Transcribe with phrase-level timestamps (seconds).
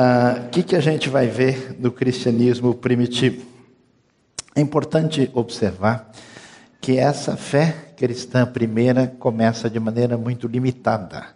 [0.00, 3.44] ah, o que, que a gente vai ver do cristianismo primitivo?
[4.54, 6.12] É importante observar
[6.80, 11.26] que essa fé cristã primeira começa de maneira muito limitada.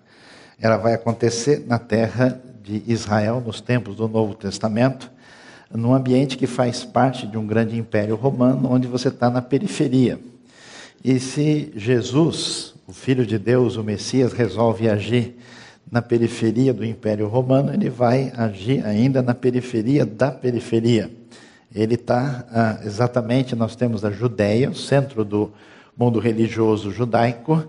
[0.60, 5.10] Ela vai acontecer na terra de Israel, nos tempos do Novo Testamento,
[5.68, 10.20] num ambiente que faz parte de um grande império romano, onde você está na periferia.
[11.02, 15.36] E se Jesus, o Filho de Deus, o Messias, resolve agir
[15.90, 21.10] na periferia do Império Romano, ele vai agir ainda na periferia da periferia.
[21.74, 25.52] Ele está ah, exatamente, nós temos a Judéia, o centro do
[25.96, 27.66] mundo religioso judaico.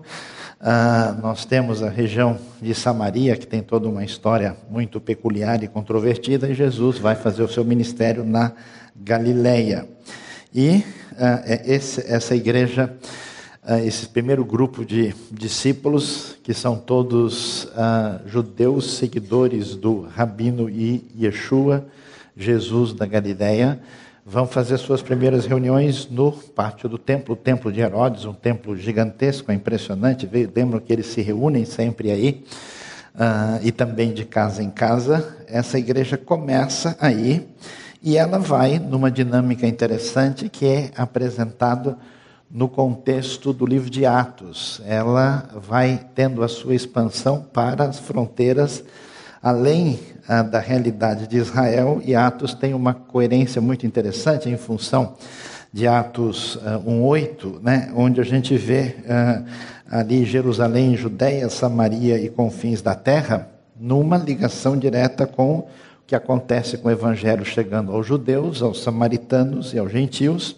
[0.60, 5.68] Ah, nós temos a região de Samaria, que tem toda uma história muito peculiar e
[5.68, 8.52] controvertida, e Jesus vai fazer o seu ministério na
[8.96, 9.86] Galileia.
[10.54, 10.84] E
[11.18, 12.94] ah, é esse, essa igreja,
[13.66, 21.02] ah, esse primeiro grupo de discípulos, que são todos ah, judeus seguidores do Rabino e
[21.18, 21.86] Yeshua,
[22.36, 23.80] Jesus da Galileia,
[24.26, 28.76] vão fazer suas primeiras reuniões no pátio do templo, o templo de Herodes, um templo
[28.76, 30.28] gigantesco, impressionante.
[30.54, 32.44] Lembram que eles se reúnem sempre aí,
[33.14, 35.36] uh, e também de casa em casa.
[35.46, 37.46] Essa igreja começa aí
[38.02, 41.96] e ela vai numa dinâmica interessante que é apresentado
[42.54, 44.80] no contexto do livro de Atos.
[44.86, 48.84] Ela vai tendo a sua expansão para as fronteiras
[49.42, 55.16] além ah, da realidade de Israel, e Atos tem uma coerência muito interessante em função
[55.70, 59.42] de Atos ah, 1,8, né, onde a gente vê ah,
[59.90, 65.66] ali Jerusalém, Judéia, Samaria e confins da terra, numa ligação direta com o
[66.06, 70.56] que acontece com o evangelho chegando aos judeus, aos samaritanos e aos gentios.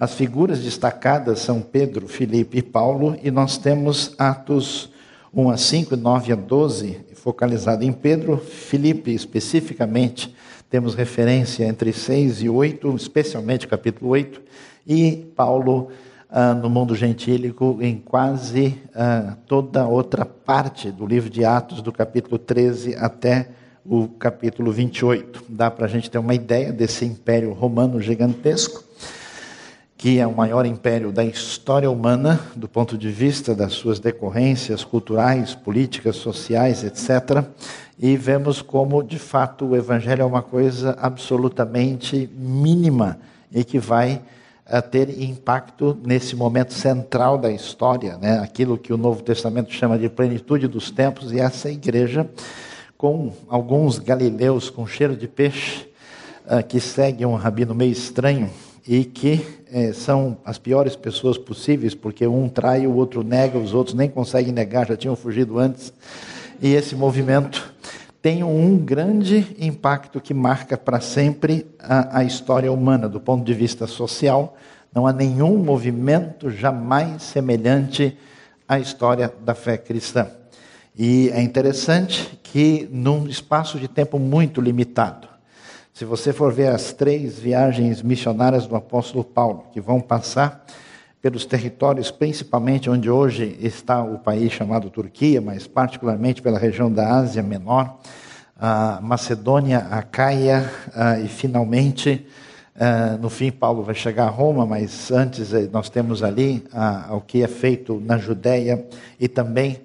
[0.00, 4.88] As figuras destacadas são Pedro, Filipe e Paulo, e nós temos Atos
[5.30, 10.34] 1 a 5, 9 a 12, focalizado em Pedro, Filipe especificamente,
[10.70, 14.40] temos referência entre 6 e 8, especialmente capítulo 8,
[14.86, 15.88] e Paulo
[16.30, 21.92] ah, no mundo gentílico em quase ah, toda outra parte do livro de Atos, do
[21.92, 23.50] capítulo 13 até
[23.84, 25.44] o capítulo 28.
[25.46, 28.88] Dá para a gente ter uma ideia desse império romano gigantesco
[30.00, 34.82] que é o maior império da história humana, do ponto de vista das suas decorrências
[34.82, 37.44] culturais, políticas, sociais, etc.
[37.98, 43.18] E vemos como, de fato, o Evangelho é uma coisa absolutamente mínima
[43.52, 44.22] e que vai
[44.66, 48.38] uh, ter impacto nesse momento central da história, né?
[48.38, 52.26] aquilo que o Novo Testamento chama de plenitude dos tempos, e essa igreja,
[52.96, 55.86] com alguns galileus com cheiro de peixe,
[56.46, 58.48] uh, que seguem um rabino meio estranho,
[58.86, 63.74] e que é, são as piores pessoas possíveis, porque um trai, o outro nega, os
[63.74, 65.92] outros nem conseguem negar, já tinham fugido antes.
[66.60, 67.72] E esse movimento
[68.20, 73.54] tem um grande impacto que marca para sempre a, a história humana, do ponto de
[73.54, 74.56] vista social.
[74.94, 78.16] Não há nenhum movimento jamais semelhante
[78.68, 80.26] à história da fé cristã.
[80.98, 85.29] E é interessante que, num espaço de tempo muito limitado,
[86.00, 90.64] se você for ver as três viagens missionárias do apóstolo Paulo, que vão passar
[91.20, 97.16] pelos territórios, principalmente onde hoje está o país chamado Turquia, mas particularmente pela região da
[97.16, 97.98] Ásia Menor,
[98.58, 100.72] a Macedônia, a Caia
[101.22, 102.26] e finalmente,
[103.20, 106.64] no fim, Paulo vai chegar a Roma, mas antes eh, nós temos ali
[107.10, 108.86] o que é feito na Judéia
[109.20, 109.82] e também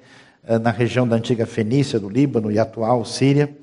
[0.62, 3.54] na região da antiga Fenícia, do Líbano e atual Síria.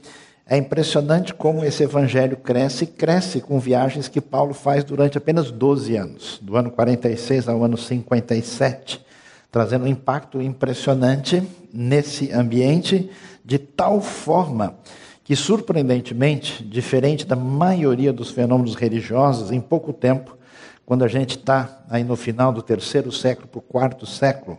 [0.52, 5.50] É impressionante como esse evangelho cresce e cresce com viagens que Paulo faz durante apenas
[5.50, 9.02] 12 anos, do ano 46 ao ano 57,
[9.50, 11.42] trazendo um impacto impressionante
[11.72, 13.10] nesse ambiente,
[13.42, 14.74] de tal forma
[15.24, 20.36] que, surpreendentemente, diferente da maioria dos fenômenos religiosos, em pouco tempo,
[20.84, 24.59] quando a gente está aí no final do terceiro século para o quarto século,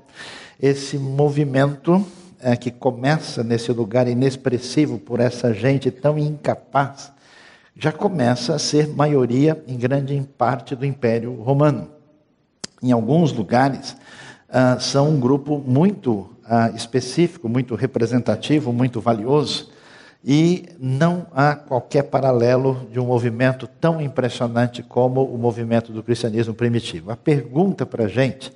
[0.60, 2.04] esse movimento
[2.44, 7.12] é, que começa nesse lugar inexpressivo por essa gente tão incapaz,
[7.76, 11.90] já começa a ser maioria, em grande parte, do Império Romano.
[12.82, 13.96] Em alguns lugares,
[14.50, 19.72] ah, são um grupo muito ah, específico, muito representativo, muito valioso,
[20.24, 26.54] e não há qualquer paralelo de um movimento tão impressionante como o movimento do cristianismo
[26.54, 27.12] primitivo.
[27.12, 28.54] A pergunta para a gente,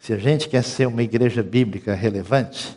[0.00, 2.76] se a gente quer ser uma igreja bíblica relevante,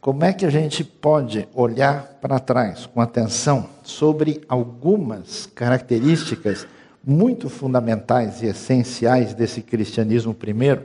[0.00, 6.66] como é que a gente pode olhar para trás com atenção sobre algumas características
[7.04, 10.84] muito fundamentais e essenciais desse cristianismo primeiro,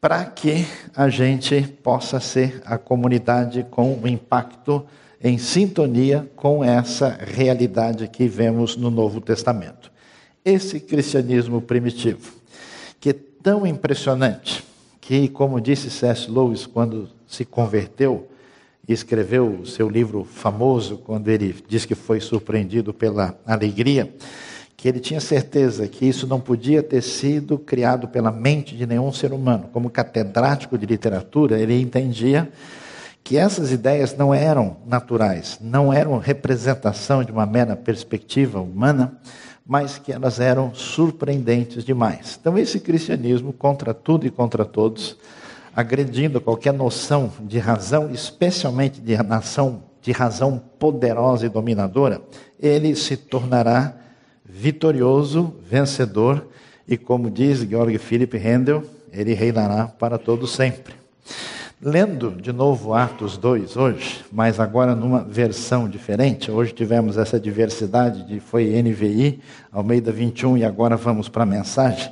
[0.00, 0.66] para que
[0.96, 4.84] a gente possa ser a comunidade com o impacto
[5.22, 9.92] em sintonia com essa realidade que vemos no Novo Testamento.
[10.42, 12.32] Esse cristianismo primitivo,
[12.98, 14.64] que é tão impressionante,
[15.10, 16.30] que, como disse C.S.
[16.30, 18.28] Lewis quando se converteu
[18.86, 24.14] e escreveu o seu livro famoso, quando ele diz que foi surpreendido pela alegria,
[24.76, 29.12] que ele tinha certeza que isso não podia ter sido criado pela mente de nenhum
[29.12, 29.68] ser humano.
[29.72, 32.48] Como catedrático de literatura, ele entendia
[33.24, 39.18] que essas ideias não eram naturais, não eram representação de uma mera perspectiva humana,
[39.66, 42.38] mas que elas eram surpreendentes demais.
[42.40, 45.16] Então, esse cristianismo, contra tudo e contra todos,
[45.74, 52.20] agredindo qualquer noção de razão, especialmente de, nação, de razão poderosa e dominadora,
[52.58, 53.94] ele se tornará
[54.44, 56.46] vitorioso, vencedor,
[56.86, 60.99] e como diz Georg Philipp Handel, ele reinará para todo sempre.
[61.82, 66.50] Lendo de novo Atos 2 hoje, mas agora numa versão diferente.
[66.50, 69.40] Hoje tivemos essa diversidade de foi NVI,
[69.72, 72.10] Almeida 21 e agora vamos para a mensagem.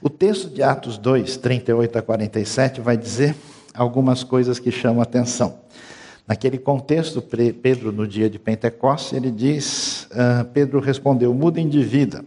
[0.00, 3.34] O texto de Atos 2, 38 a 47 vai dizer
[3.74, 5.58] algumas coisas que chamam a atenção.
[6.26, 12.24] Naquele contexto, Pedro, no dia de Pentecostes, ele diz: uh, Pedro respondeu: mudem de vida,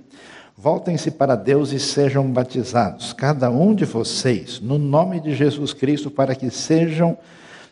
[0.62, 6.12] voltem-se para Deus e sejam batizados, cada um de vocês, no nome de Jesus Cristo,
[6.12, 7.18] para que sejam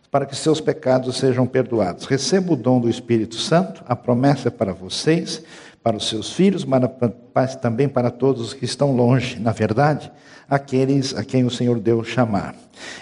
[0.10, 2.08] para que seus pecados sejam perdoados.
[2.08, 5.44] Receba o dom do Espírito Santo, a promessa é para vocês,
[5.84, 9.40] para os seus filhos, mas também para todos os que estão longe.
[9.40, 10.12] Na verdade,
[10.50, 12.56] aqueles a quem o Senhor Deus chamar.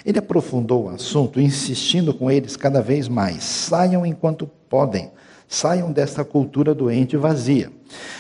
[0.06, 5.10] Ele aprofundou o assunto, insistindo com eles cada vez mais: saiam enquanto podem,
[5.48, 7.72] saiam desta cultura doente e vazia.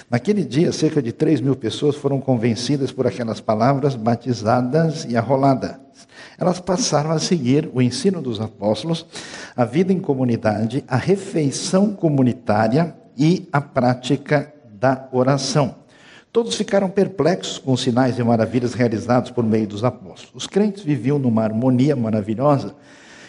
[0.09, 5.75] Naquele dia, cerca de 3 mil pessoas foram convencidas por aquelas palavras, batizadas e arroladas.
[6.37, 9.05] Elas passaram a seguir o ensino dos apóstolos,
[9.55, 15.75] a vida em comunidade, a refeição comunitária e a prática da oração.
[16.31, 20.29] Todos ficaram perplexos com os sinais e maravilhas realizados por meio dos apóstolos.
[20.35, 22.75] Os crentes viviam numa harmonia maravilhosa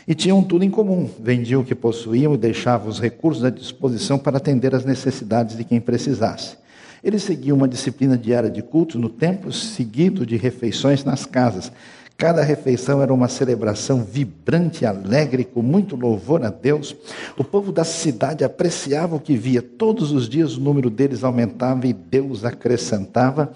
[0.08, 1.06] e tinham tudo em comum.
[1.20, 5.64] Vendiam o que possuíam e deixavam os recursos à disposição para atender às necessidades de
[5.64, 6.56] quem precisasse.
[7.05, 11.70] Eles seguiam uma disciplina diária de cultos no templo, seguido de refeições nas casas.
[12.16, 16.96] Cada refeição era uma celebração vibrante alegre, com muito louvor a Deus.
[17.37, 19.60] O povo da cidade apreciava o que via.
[19.60, 23.52] Todos os dias o número deles aumentava e Deus acrescentava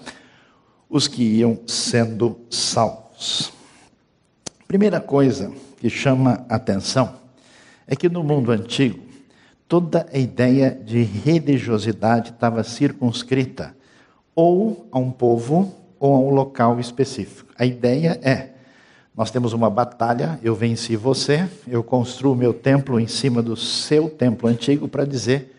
[0.87, 3.51] os que iam sendo salvos.
[4.67, 5.51] Primeira coisa
[5.83, 7.15] que chama atenção
[7.85, 9.03] é que no mundo antigo,
[9.67, 13.75] toda a ideia de religiosidade estava circunscrita
[14.33, 17.53] ou a um povo ou a um local específico.
[17.59, 18.51] A ideia é
[19.13, 24.09] nós temos uma batalha, eu venci você, eu construo meu templo em cima do seu
[24.09, 25.53] templo antigo para dizer: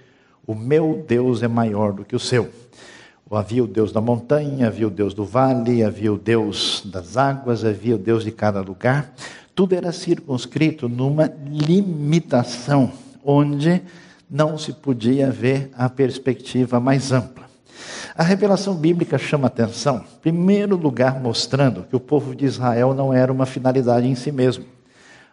[0.46, 2.48] o meu Deus é maior do que o seu.
[3.30, 7.64] Havia o Deus da montanha, havia o Deus do vale, havia o Deus das águas,
[7.64, 9.12] havia o Deus de cada lugar.
[9.54, 12.90] Tudo era circunscrito numa limitação,
[13.24, 13.80] onde
[14.28, 17.44] não se podia ver a perspectiva mais ampla.
[18.16, 23.12] A revelação bíblica chama atenção, em primeiro lugar, mostrando que o povo de Israel não
[23.12, 24.64] era uma finalidade em si mesmo.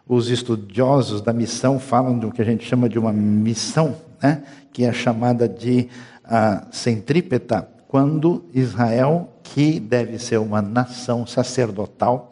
[0.06, 4.42] Os estudiosos da missão falam do que a gente chama de uma missão, né?
[4.72, 5.88] que é chamada de
[6.24, 12.30] uh, centrípeta, quando Israel, que deve ser uma nação sacerdotal,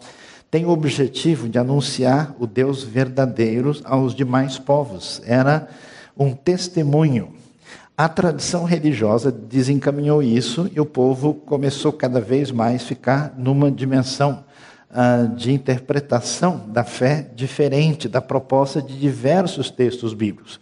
[0.51, 5.23] tem o objetivo de anunciar o Deus verdadeiro aos demais povos.
[5.25, 5.69] Era
[6.19, 7.41] um testemunho
[8.01, 13.71] a tradição religiosa desencaminhou isso e o povo começou cada vez mais a ficar numa
[13.71, 14.43] dimensão
[14.91, 20.59] uh, de interpretação da fé diferente da proposta de diversos textos bíblicos.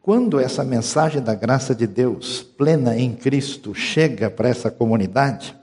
[0.00, 5.56] Quando essa mensagem da graça de Deus plena em Cristo chega para essa comunidade,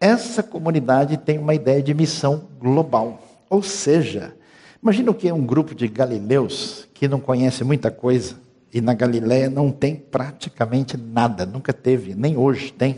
[0.00, 3.20] essa comunidade tem uma ideia de missão global.
[3.50, 4.34] Ou seja,
[4.82, 8.36] imagina o que é um grupo de galileus que não conhece muita coisa
[8.72, 12.96] e na Galiléia não tem praticamente nada, nunca teve, nem hoje tem.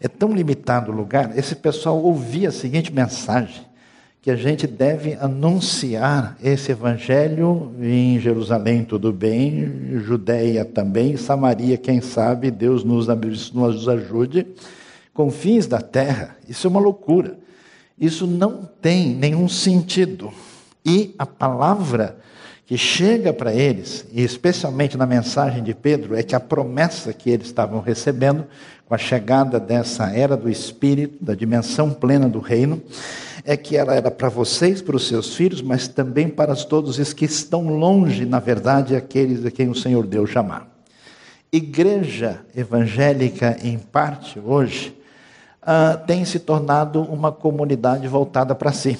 [0.00, 3.62] É tão limitado o lugar, esse pessoal ouvia a seguinte mensagem:
[4.22, 12.00] que a gente deve anunciar esse evangelho em Jerusalém, tudo bem, Judéia também, Samaria, quem
[12.00, 13.08] sabe, Deus nos,
[13.52, 14.46] nos ajude,
[15.18, 16.36] com fins da terra.
[16.48, 17.40] Isso é uma loucura.
[17.98, 20.32] Isso não tem nenhum sentido.
[20.86, 22.18] E a palavra
[22.64, 27.30] que chega para eles, e especialmente na mensagem de Pedro, é que a promessa que
[27.30, 28.46] eles estavam recebendo
[28.86, 32.80] com a chegada dessa era do Espírito, da dimensão plena do reino,
[33.44, 37.12] é que ela era para vocês, para os seus filhos, mas também para todos os
[37.12, 40.68] que estão longe, na verdade, aqueles a quem o Senhor Deus chamar.
[41.50, 44.96] Igreja evangélica, em parte, hoje,
[45.68, 48.98] uh, tem se tornado uma comunidade voltada para si.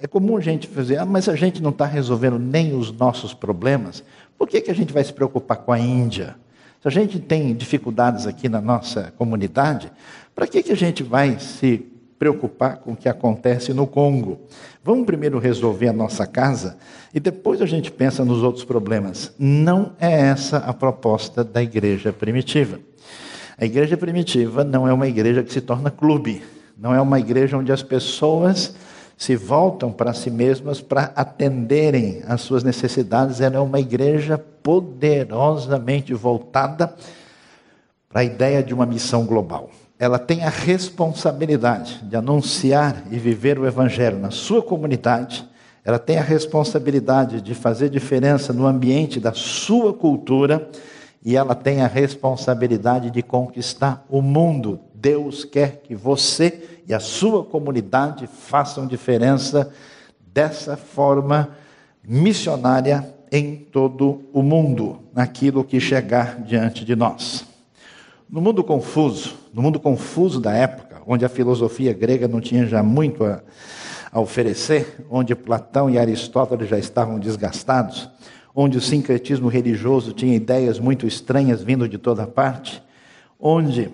[0.00, 3.32] É comum a gente fazer, ah, mas a gente não está resolvendo nem os nossos
[3.32, 4.02] problemas,
[4.36, 6.36] por que, que a gente vai se preocupar com a Índia?
[6.80, 9.90] Se a gente tem dificuldades aqui na nossa comunidade,
[10.34, 11.84] para que, que a gente vai se
[12.16, 14.40] preocupar com o que acontece no Congo?
[14.84, 16.78] Vamos primeiro resolver a nossa casa
[17.12, 19.34] e depois a gente pensa nos outros problemas.
[19.36, 22.78] Não é essa a proposta da igreja primitiva.
[23.60, 26.44] A igreja primitiva não é uma igreja que se torna clube,
[26.78, 28.72] não é uma igreja onde as pessoas
[29.16, 33.40] se voltam para si mesmas para atenderem às suas necessidades.
[33.40, 36.94] Ela é uma igreja poderosamente voltada
[38.08, 39.70] para a ideia de uma missão global.
[39.98, 45.44] Ela tem a responsabilidade de anunciar e viver o Evangelho na sua comunidade,
[45.84, 50.68] ela tem a responsabilidade de fazer diferença no ambiente da sua cultura
[51.24, 54.80] e ela tem a responsabilidade de conquistar o mundo.
[54.94, 59.72] Deus quer que você e a sua comunidade façam diferença
[60.32, 61.50] dessa forma
[62.02, 67.44] missionária em todo o mundo, naquilo que chegar diante de nós.
[68.28, 72.82] No mundo confuso, no mundo confuso da época, onde a filosofia grega não tinha já
[72.82, 73.40] muito a,
[74.12, 78.08] a oferecer, onde Platão e Aristóteles já estavam desgastados,
[78.60, 82.82] onde o sincretismo religioso tinha ideias muito estranhas vindo de toda parte,
[83.38, 83.88] onde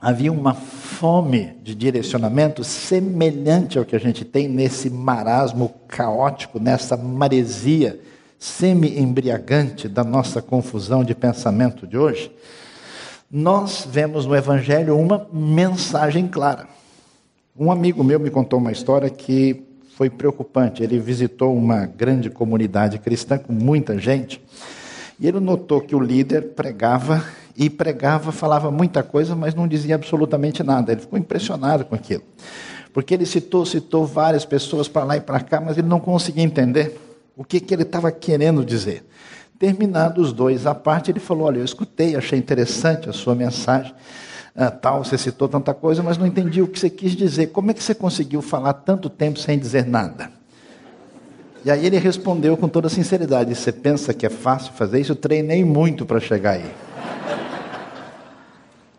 [0.00, 6.96] havia uma fome de direcionamento semelhante ao que a gente tem nesse marasmo caótico, nessa
[6.96, 8.00] maresia
[8.36, 12.32] semi-embriagante da nossa confusão de pensamento de hoje,
[13.30, 16.66] nós vemos no Evangelho uma mensagem clara.
[17.56, 19.67] Um amigo meu me contou uma história que
[19.98, 20.80] foi preocupante.
[20.80, 24.40] Ele visitou uma grande comunidade cristã com muita gente
[25.18, 27.24] e ele notou que o líder pregava
[27.56, 30.92] e pregava, falava muita coisa, mas não dizia absolutamente nada.
[30.92, 32.22] Ele ficou impressionado com aquilo.
[32.94, 36.44] Porque ele citou, citou várias pessoas para lá e para cá, mas ele não conseguia
[36.44, 36.96] entender
[37.36, 39.04] o que, que ele estava querendo dizer.
[39.58, 43.92] Terminados os dois à parte, ele falou: Olha, eu escutei, achei interessante a sua mensagem,
[44.54, 47.48] ah, tal, você citou tanta coisa, mas não entendi o que você quis dizer.
[47.48, 50.30] Como é que você conseguiu falar tanto tempo sem dizer nada?
[51.64, 55.12] E aí ele respondeu com toda sinceridade: Você pensa que é fácil fazer isso?
[55.12, 56.70] Eu treinei muito para chegar aí.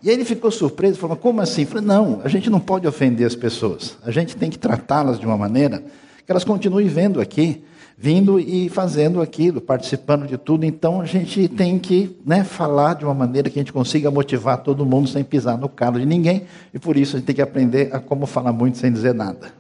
[0.02, 1.62] E aí ele ficou surpreso, falou: como assim?
[1.62, 3.98] Eu falei: não, a gente não pode ofender as pessoas.
[4.04, 5.84] A gente tem que tratá-las de uma maneira
[6.26, 7.64] que elas continuem vendo aqui,
[8.02, 10.66] vindo e fazendo aquilo, participando de tudo.
[10.66, 14.64] Então a gente tem que né, falar de uma maneira que a gente consiga motivar
[14.64, 16.44] todo mundo sem pisar no calo de ninguém.
[16.74, 19.52] E por isso a gente tem que aprender a como falar muito sem dizer nada.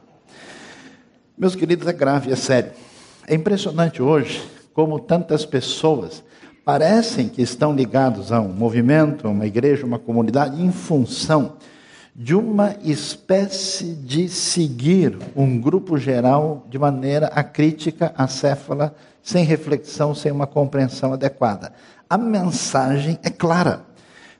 [1.37, 2.71] Meus queridos, é grave, é sério.
[3.27, 4.41] É impressionante hoje
[4.73, 6.23] como tantas pessoas
[6.63, 11.57] parecem que estão ligados a um movimento, a uma igreja, uma comunidade, em função
[12.19, 20.29] de uma espécie de seguir um grupo geral de maneira acrítica, acéfala, sem reflexão, sem
[20.29, 21.71] uma compreensão adequada.
[22.09, 23.85] A mensagem é clara.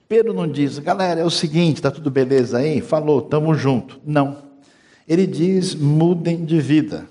[0.09, 2.81] Pedro não diz, galera, é o seguinte, está tudo beleza aí?
[2.81, 3.97] Falou, estamos junto.
[4.05, 4.39] Não.
[5.07, 7.05] Ele diz, mudem de vida,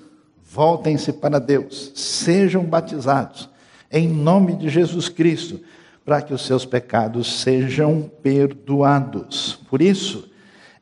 [0.53, 3.49] voltem-se para Deus, sejam batizados
[3.91, 5.61] em nome de Jesus Cristo,
[6.05, 9.59] para que os seus pecados sejam perdoados.
[9.71, 10.28] Por isso,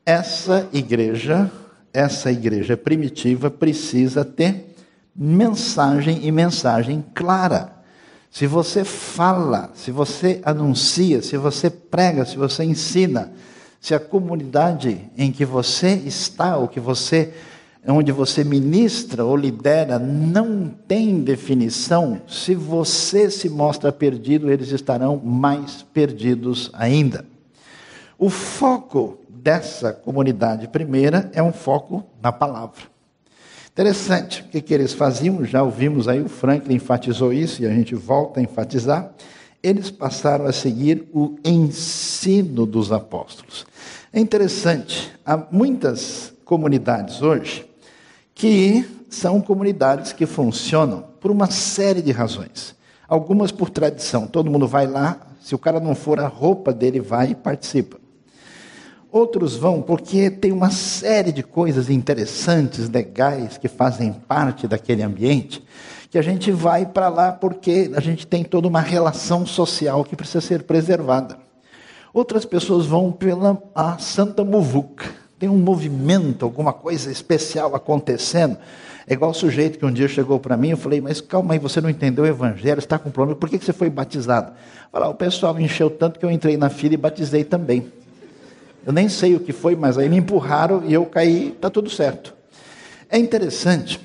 [0.06, 1.50] essa igreja,
[1.92, 4.76] essa igreja primitiva precisa ter
[5.14, 7.72] mensagem e mensagem clara.
[8.30, 13.32] Se você fala, se você anuncia, se você prega, se você ensina,
[13.80, 17.32] se a comunidade em que você está, ou que você
[17.88, 25.16] onde você ministra ou lidera, não tem definição, se você se mostra perdido, eles estarão
[25.16, 27.24] mais perdidos ainda.
[28.18, 32.82] O foco dessa comunidade primeira é um foco na palavra.
[33.70, 35.44] Interessante, o que, que eles faziam?
[35.44, 39.12] Já ouvimos aí, o Franklin enfatizou isso e a gente volta a enfatizar.
[39.62, 43.64] Eles passaram a seguir o ensino dos apóstolos.
[44.12, 47.64] É interessante, há muitas comunidades hoje
[48.34, 52.74] que são comunidades que funcionam por uma série de razões.
[53.08, 56.98] Algumas por tradição, todo mundo vai lá, se o cara não for, a roupa dele
[56.98, 58.05] vai e participa.
[59.16, 65.64] Outros vão porque tem uma série de coisas interessantes, legais, que fazem parte daquele ambiente,
[66.10, 70.14] que a gente vai para lá porque a gente tem toda uma relação social que
[70.14, 71.38] precisa ser preservada.
[72.12, 75.06] Outras pessoas vão pela a Santa Muvuca.
[75.38, 78.58] Tem um movimento, alguma coisa especial acontecendo.
[79.06, 81.58] É igual o sujeito que um dia chegou para mim, eu falei, mas calma aí,
[81.58, 84.52] você não entendeu o evangelho, está com problema, por que você foi batizado?
[84.92, 87.90] Falar, o pessoal me encheu tanto que eu entrei na fila e batizei também.
[88.86, 91.90] Eu nem sei o que foi, mas aí me empurraram e eu caí, está tudo
[91.90, 92.32] certo.
[93.10, 93.98] É interessante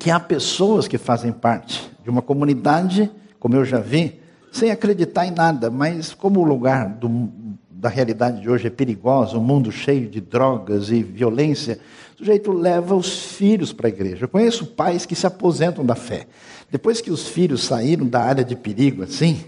[0.00, 4.18] que há pessoas que fazem parte de uma comunidade, como eu já vi,
[4.50, 7.28] sem acreditar em nada, mas como o lugar do,
[7.68, 11.78] da realidade de hoje é perigoso, um mundo cheio de drogas e violência,
[12.14, 14.24] o sujeito leva os filhos para a igreja.
[14.24, 16.26] Eu conheço pais que se aposentam da fé.
[16.70, 19.44] Depois que os filhos saíram da área de perigo, assim,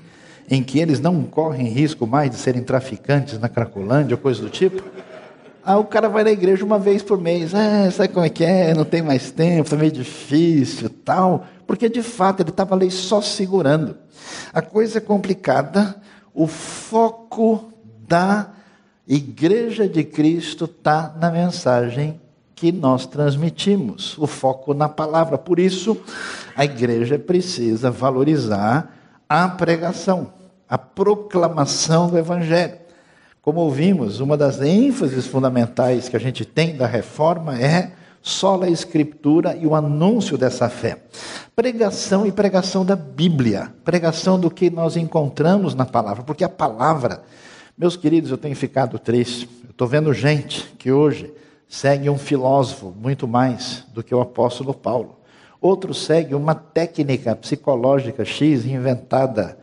[0.51, 4.49] em que eles não correm risco mais de serem traficantes na Cracolândia ou coisa do
[4.49, 4.83] tipo,
[5.67, 7.53] Aí o cara vai na igreja uma vez por mês.
[7.53, 8.73] Ah, sabe como é que é?
[8.73, 11.45] Não tem mais tempo, é meio difícil tal.
[11.67, 13.97] Porque de fato ele estava ali só segurando.
[14.53, 15.97] A coisa é complicada.
[16.33, 17.73] O foco
[18.07, 18.53] da
[19.09, 22.21] igreja de Cristo está na mensagem
[22.55, 24.17] que nós transmitimos.
[24.19, 25.37] O foco na palavra.
[25.37, 25.97] Por isso,
[26.55, 28.96] a igreja precisa valorizar
[29.29, 30.33] a pregação,
[30.69, 32.79] a proclamação do evangelho.
[33.43, 38.69] Como ouvimos, uma das ênfases fundamentais que a gente tem da reforma é só a
[38.69, 40.99] escritura e o anúncio dessa fé.
[41.55, 47.23] Pregação e pregação da Bíblia, pregação do que nós encontramos na palavra, porque a palavra,
[47.79, 49.49] meus queridos, eu tenho ficado triste.
[49.63, 51.33] Eu estou vendo gente que hoje
[51.69, 55.21] segue um filósofo muito mais do que o apóstolo Paulo.
[55.61, 59.59] Outro segue uma técnica psicológica X inventada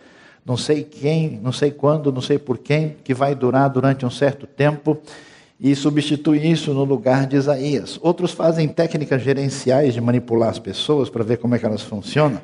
[0.45, 4.09] não sei quem, não sei quando, não sei por quem, que vai durar durante um
[4.09, 4.97] certo tempo
[5.59, 7.97] e substitui isso no lugar de Isaías.
[8.01, 12.41] Outros fazem técnicas gerenciais de manipular as pessoas para ver como é que elas funcionam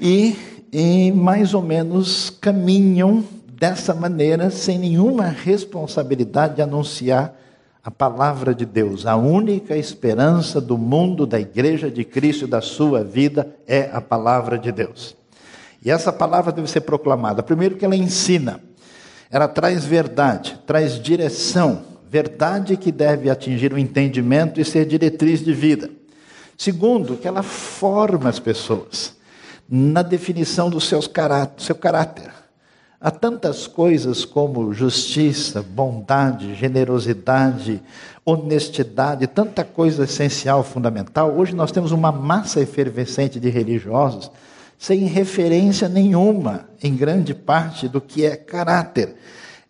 [0.00, 0.36] e,
[0.72, 7.36] e mais ou menos caminham dessa maneira sem nenhuma responsabilidade de anunciar
[7.88, 9.06] a palavra de Deus.
[9.06, 13.98] A única esperança do mundo, da igreja de Cristo e da sua vida é a
[13.98, 15.16] palavra de Deus.
[15.82, 17.42] E essa palavra deve ser proclamada.
[17.42, 18.60] Primeiro, que ela ensina,
[19.30, 25.54] ela traz verdade, traz direção, verdade que deve atingir o entendimento e ser diretriz de
[25.54, 25.88] vida.
[26.58, 29.16] Segundo, que ela forma as pessoas
[29.66, 32.37] na definição do caráter, seu caráter.
[33.00, 37.80] Há tantas coisas como justiça, bondade, generosidade,
[38.24, 41.32] honestidade, tanta coisa essencial, fundamental.
[41.36, 44.32] Hoje nós temos uma massa efervescente de religiosos
[44.76, 49.14] sem referência nenhuma, em grande parte, do que é caráter.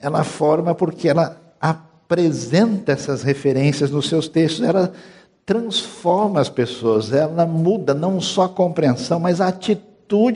[0.01, 4.91] Ela forma porque ela apresenta essas referências nos seus textos, ela
[5.45, 9.89] transforma as pessoas, ela muda não só a compreensão, mas a atitude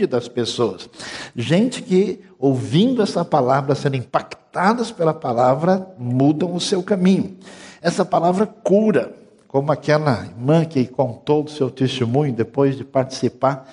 [0.07, 0.89] das pessoas.
[1.35, 7.37] Gente que, ouvindo essa palavra, sendo impactadas pela palavra, mudam o seu caminho.
[7.81, 9.15] Essa palavra cura,
[9.49, 13.69] como aquela irmã que contou do seu testemunho depois de participar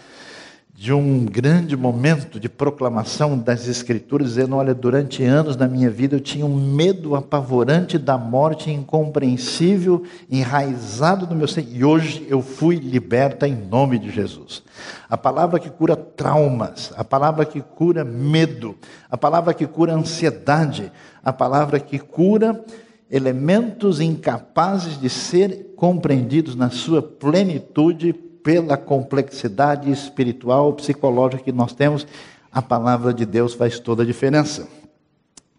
[0.79, 6.15] de um grande momento de proclamação das Escrituras, dizendo: Olha, durante anos na minha vida
[6.15, 12.41] eu tinha um medo apavorante da morte incompreensível, enraizado no meu ser, e hoje eu
[12.41, 14.63] fui liberta em nome de Jesus.
[15.09, 18.73] A palavra que cura traumas, a palavra que cura medo,
[19.11, 22.63] a palavra que cura ansiedade, a palavra que cura
[23.11, 32.07] elementos incapazes de ser compreendidos na sua plenitude pela complexidade espiritual, psicológica que nós temos,
[32.51, 34.67] a palavra de Deus faz toda a diferença.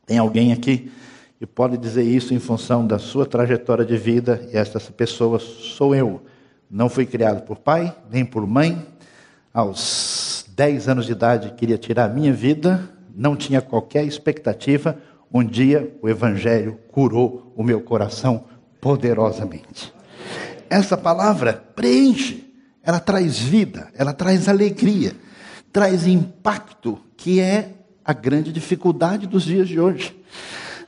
[0.04, 0.90] Tem alguém aqui
[1.38, 5.94] que pode dizer isso em função da sua trajetória de vida, e esta pessoa sou
[5.94, 6.20] eu.
[6.68, 8.84] Não fui criado por pai, nem por mãe.
[9.54, 14.98] Aos 10 anos de idade queria tirar a minha vida, não tinha qualquer expectativa.
[15.32, 18.46] Um dia o Evangelho curou o meu coração
[18.80, 19.94] poderosamente.
[20.68, 22.49] Essa palavra preenche
[22.82, 25.14] ela traz vida, ela traz alegria,
[25.72, 30.16] traz impacto, que é a grande dificuldade dos dias de hoje.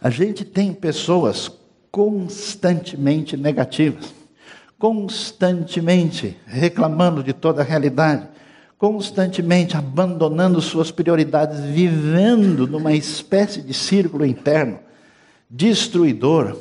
[0.00, 1.50] A gente tem pessoas
[1.90, 4.12] constantemente negativas,
[4.78, 8.28] constantemente reclamando de toda a realidade,
[8.78, 14.80] constantemente abandonando suas prioridades, vivendo numa espécie de círculo interno
[15.52, 16.56] destruidor,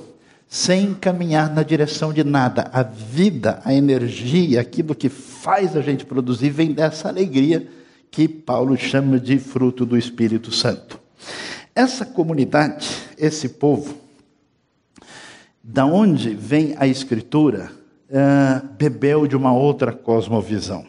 [0.53, 2.69] sem caminhar na direção de nada.
[2.73, 7.69] A vida, a energia, aquilo que faz a gente produzir, vem dessa alegria
[8.11, 10.99] que Paulo chama de fruto do Espírito Santo.
[11.73, 12.85] Essa comunidade,
[13.17, 13.95] esse povo,
[15.63, 17.71] da onde vem a Escritura,
[18.09, 20.85] uh, bebeu de uma outra cosmovisão.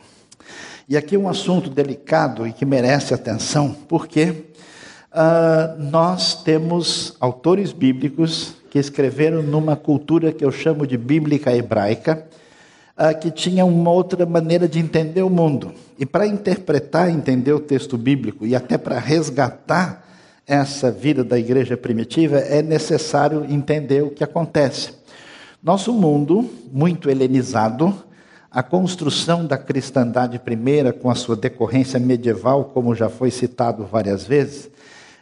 [0.88, 4.44] E aqui um assunto delicado e que merece atenção, porque
[5.12, 12.24] uh, nós temos autores bíblicos que escreveram numa cultura que eu chamo de bíblica hebraica,
[12.96, 15.74] uh, que tinha uma outra maneira de entender o mundo.
[15.98, 20.08] E para interpretar, entender o texto bíblico e até para resgatar
[20.46, 24.94] essa vida da igreja primitiva, é necessário entender o que acontece.
[25.62, 27.94] Nosso mundo, muito helenizado,
[28.50, 34.26] a construção da cristandade primeira, com a sua decorrência medieval, como já foi citado várias
[34.26, 34.70] vezes,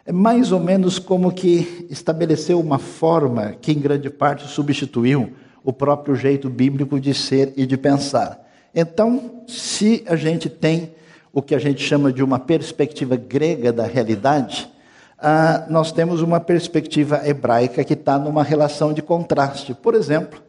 [0.04, 5.32] é mais ou menos como que estabeleceu uma forma que, em grande parte, substituiu
[5.62, 8.40] o próprio jeito bíblico de ser e de pensar.
[8.74, 10.94] Então, se a gente tem
[11.32, 14.70] o que a gente chama de uma perspectiva grega da realidade,
[15.18, 19.74] ah, nós temos uma perspectiva hebraica que está numa relação de contraste.
[19.74, 20.40] Por exemplo,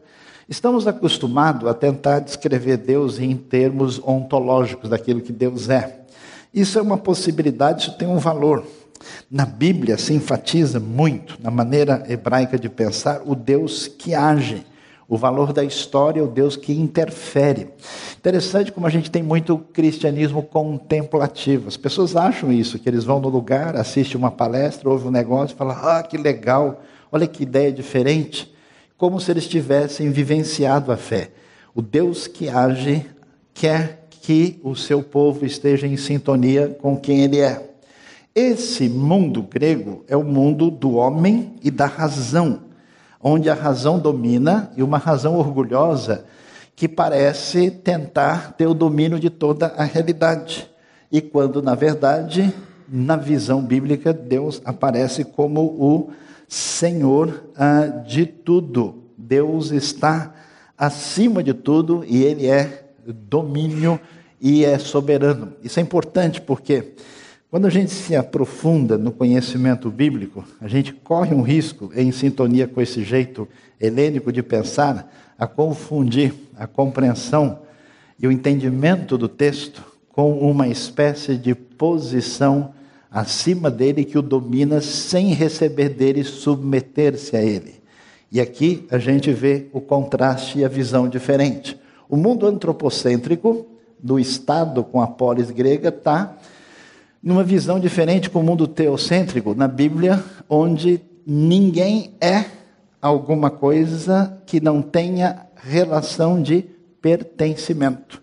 [0.48, 6.00] estamos acostumados a tentar descrever Deus em termos ontológicos daquilo que Deus é.
[6.54, 8.64] Isso é uma possibilidade, isso tem um valor.
[9.30, 14.64] Na Bíblia se enfatiza muito, na maneira hebraica de pensar, o Deus que age
[15.12, 17.68] o valor da história é o Deus que interfere.
[18.16, 21.68] Interessante como a gente tem muito cristianismo contemplativo.
[21.68, 25.54] As pessoas acham isso, que eles vão no lugar, assistem uma palestra, ouvem um negócio
[25.54, 28.50] e falam: ah, que legal, olha que ideia diferente.
[28.96, 31.30] Como se eles tivessem vivenciado a fé.
[31.74, 33.04] O Deus que age
[33.52, 37.71] quer que o seu povo esteja em sintonia com quem ele é.
[38.34, 42.72] Esse mundo grego é o mundo do homem e da razão
[43.22, 46.24] onde a razão domina e uma razão orgulhosa
[46.74, 50.68] que parece tentar ter o domínio de toda a realidade.
[51.10, 52.52] E quando, na verdade,
[52.88, 56.10] na visão bíblica, Deus aparece como o
[56.48, 59.04] Senhor ah, de tudo.
[59.16, 60.34] Deus está
[60.76, 64.00] acima de tudo e Ele é domínio
[64.40, 65.52] e é soberano.
[65.62, 66.94] Isso é importante porque
[67.52, 72.66] quando a gente se aprofunda no conhecimento bíblico, a gente corre um risco, em sintonia
[72.66, 73.46] com esse jeito
[73.78, 77.58] helênico de pensar, a confundir a compreensão
[78.18, 82.72] e o entendimento do texto com uma espécie de posição
[83.10, 87.82] acima dele que o domina sem receber dele submeter-se a ele.
[88.30, 91.78] E aqui a gente vê o contraste e a visão diferente.
[92.08, 93.66] O mundo antropocêntrico
[94.02, 96.34] do Estado com a polis grega está
[97.22, 102.44] numa visão diferente com o mundo teocêntrico na Bíblia, onde ninguém é
[103.00, 106.64] alguma coisa que não tenha relação de
[107.00, 108.20] pertencimento.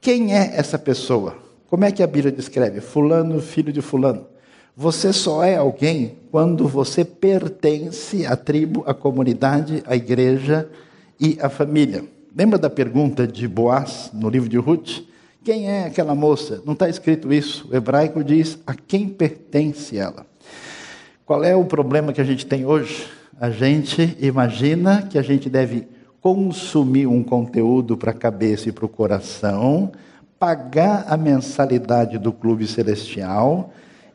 [0.00, 1.36] Quem é essa pessoa?
[1.68, 2.80] Como é que a Bíblia descreve?
[2.80, 4.26] Fulano, filho de Fulano.
[4.76, 10.68] Você só é alguém quando você pertence à tribo, à comunidade, à igreja
[11.18, 12.04] e à família.
[12.34, 15.02] Lembra da pergunta de Boaz no livro de Ruth?
[15.42, 16.60] Quem é aquela moça?
[16.66, 17.66] Não está escrito isso.
[17.70, 20.26] O hebraico diz a quem pertence ela.
[21.24, 23.06] Qual é o problema que a gente tem hoje?
[23.40, 25.88] A gente imagina que a gente deve
[26.20, 29.90] consumir um conteúdo para a cabeça e para o coração,
[30.38, 33.72] pagar a mensalidade do clube celestial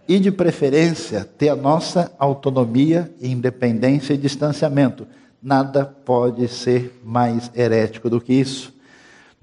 [0.07, 5.07] e, de preferência, ter a nossa autonomia, independência e distanciamento.
[5.41, 8.74] Nada pode ser mais herético do que isso.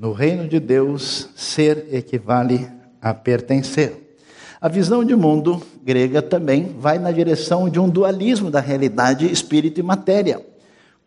[0.02, 2.68] No reino de Deus, ser equivale
[3.00, 4.16] a pertencer.
[4.60, 9.78] A visão de mundo grega também vai na direção de um dualismo da realidade espírito
[9.78, 10.44] e matéria.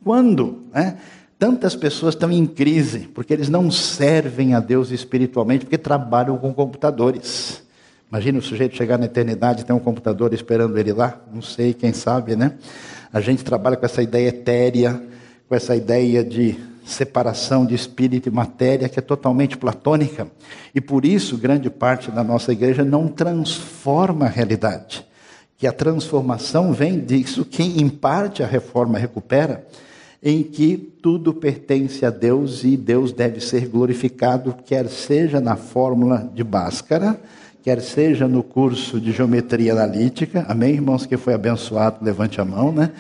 [0.02, 0.98] Quando né,
[1.38, 6.54] tantas pessoas estão em crise, porque eles não servem a Deus espiritualmente, porque trabalham com
[6.54, 7.64] computadores.
[8.10, 11.20] Imagina o sujeito chegar na eternidade e ter um computador esperando ele lá?
[11.34, 12.54] Não sei, quem sabe, né?
[13.12, 15.04] A gente trabalha com essa ideia etérea,
[15.50, 20.28] com essa ideia de separação de espírito e matéria que é totalmente platônica.
[20.74, 25.06] E por isso, grande parte da nossa igreja não transforma a realidade.
[25.58, 29.65] Que a transformação vem disso que, em parte, a reforma recupera,
[30.21, 36.30] em que tudo pertence a Deus e Deus deve ser glorificado, quer seja na fórmula
[36.34, 37.19] de Bhaskara,
[37.63, 42.71] quer seja no curso de geometria analítica, amém, irmãos, que foi abençoado, levante a mão,
[42.71, 42.91] né?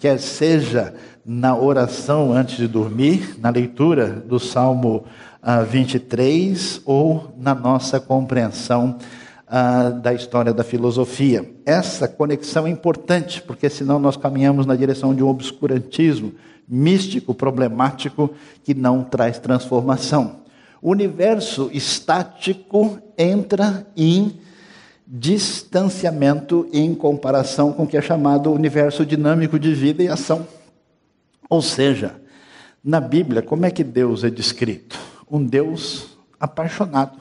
[0.00, 0.94] Quer seja
[1.30, 5.04] na oração antes de dormir, na leitura do Salmo
[5.42, 8.96] ah, 23 ou na nossa compreensão
[9.46, 11.44] ah, da história da filosofia.
[11.66, 16.32] Essa conexão é importante, porque senão nós caminhamos na direção de um obscurantismo
[16.66, 18.30] místico, problemático,
[18.64, 20.36] que não traz transformação.
[20.80, 24.32] O universo estático entra em
[25.06, 30.56] distanciamento em comparação com o que é chamado universo dinâmico de vida e ação.
[31.48, 32.20] Ou seja,
[32.84, 34.98] na Bíblia, como é que Deus é descrito?
[35.30, 37.20] Um Deus apaixonado,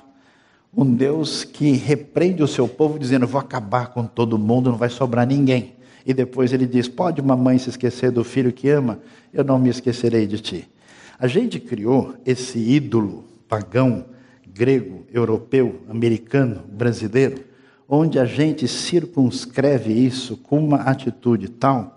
[0.76, 4.90] Um Deus que repreende o seu povo dizendo: Vou acabar com todo mundo, não vai
[4.90, 5.76] sobrar ninguém.
[6.06, 9.00] E depois ele diz: Pode uma mãe se esquecer do filho que ama?
[9.34, 10.70] Eu não me esquecerei de ti.
[11.18, 14.06] A gente criou esse ídolo pagão,
[14.54, 17.44] grego, europeu, americano, brasileiro,
[17.90, 21.96] onde a gente circunscreve isso com uma atitude tal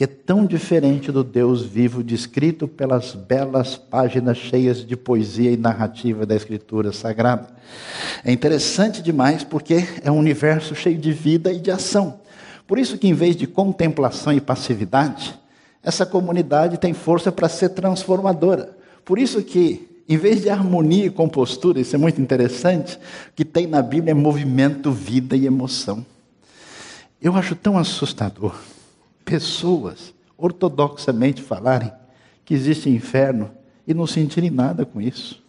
[0.00, 5.58] que é tão diferente do Deus vivo descrito pelas belas páginas cheias de poesia e
[5.58, 7.48] narrativa da Escritura Sagrada.
[8.24, 12.18] É interessante demais porque é um universo cheio de vida e de ação.
[12.66, 15.38] Por isso que em vez de contemplação e passividade,
[15.82, 18.74] essa comunidade tem força para ser transformadora.
[19.04, 23.44] Por isso que em vez de harmonia e compostura, isso é muito interessante, o que
[23.44, 26.06] tem na Bíblia é movimento, vida e emoção.
[27.20, 28.54] Eu acho tão assustador
[29.30, 31.92] pessoas ortodoxamente falarem
[32.44, 33.52] que existe inferno
[33.86, 35.40] e não sentirem nada com isso.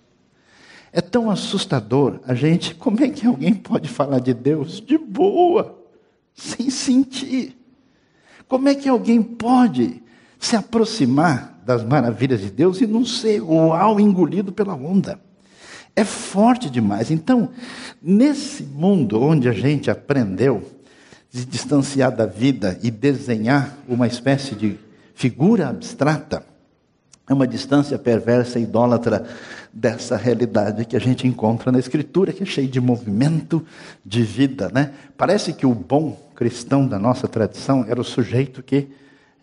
[0.94, 5.80] É tão assustador a gente, como é que alguém pode falar de Deus de boa,
[6.36, 7.58] sem sentir?
[8.48, 10.04] Como é que alguém pode
[10.38, 15.20] se aproximar das maravilhas de Deus e não ser uau engolido pela onda?
[15.96, 17.10] É forte demais.
[17.10, 17.50] Então,
[18.00, 20.81] nesse mundo onde a gente aprendeu
[21.32, 24.78] se distanciar da vida e desenhar uma espécie de
[25.16, 26.44] figura abstrata,
[27.30, 29.26] é uma distância perversa e idólatra
[29.72, 33.66] dessa realidade que a gente encontra na Escritura, que é cheia de movimento,
[34.06, 34.70] de vida.
[34.74, 34.92] Né?
[35.16, 38.90] Parece que o bom cristão da nossa tradição era o sujeito que,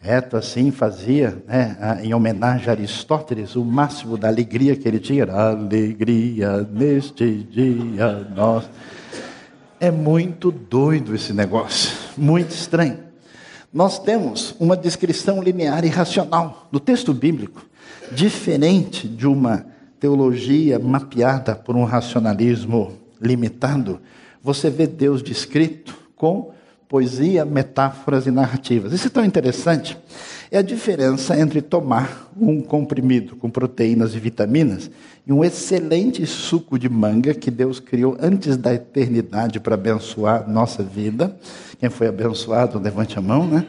[0.00, 5.24] reto assim, fazia, né, em homenagem a Aristóteles, o máximo da alegria que ele tinha
[5.24, 8.68] alegria neste dia nosso.
[9.80, 12.98] É muito doido esse negócio, muito estranho.
[13.72, 17.64] Nós temos uma descrição linear e racional do texto bíblico,
[18.10, 19.66] diferente de uma
[20.00, 24.00] teologia mapeada por um racionalismo limitado.
[24.42, 26.50] Você vê Deus descrito com
[26.88, 28.92] poesia, metáforas e narrativas.
[28.92, 29.96] Isso é tão interessante.
[30.50, 34.90] É a diferença entre tomar um comprimido com proteínas e vitaminas
[35.26, 40.82] e um excelente suco de manga que Deus criou antes da eternidade para abençoar nossa
[40.82, 41.36] vida.
[41.78, 43.66] Quem foi abençoado, levante a mão, né?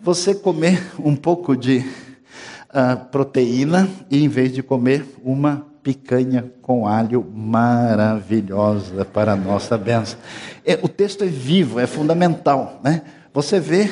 [0.00, 6.86] Você comer um pouco de uh, proteína e em vez de comer uma picanha com
[6.86, 10.16] alho maravilhosa para a nossa bênção.
[10.64, 12.80] É, o texto é vivo, é fundamental.
[12.84, 13.02] Né?
[13.34, 13.90] Você vê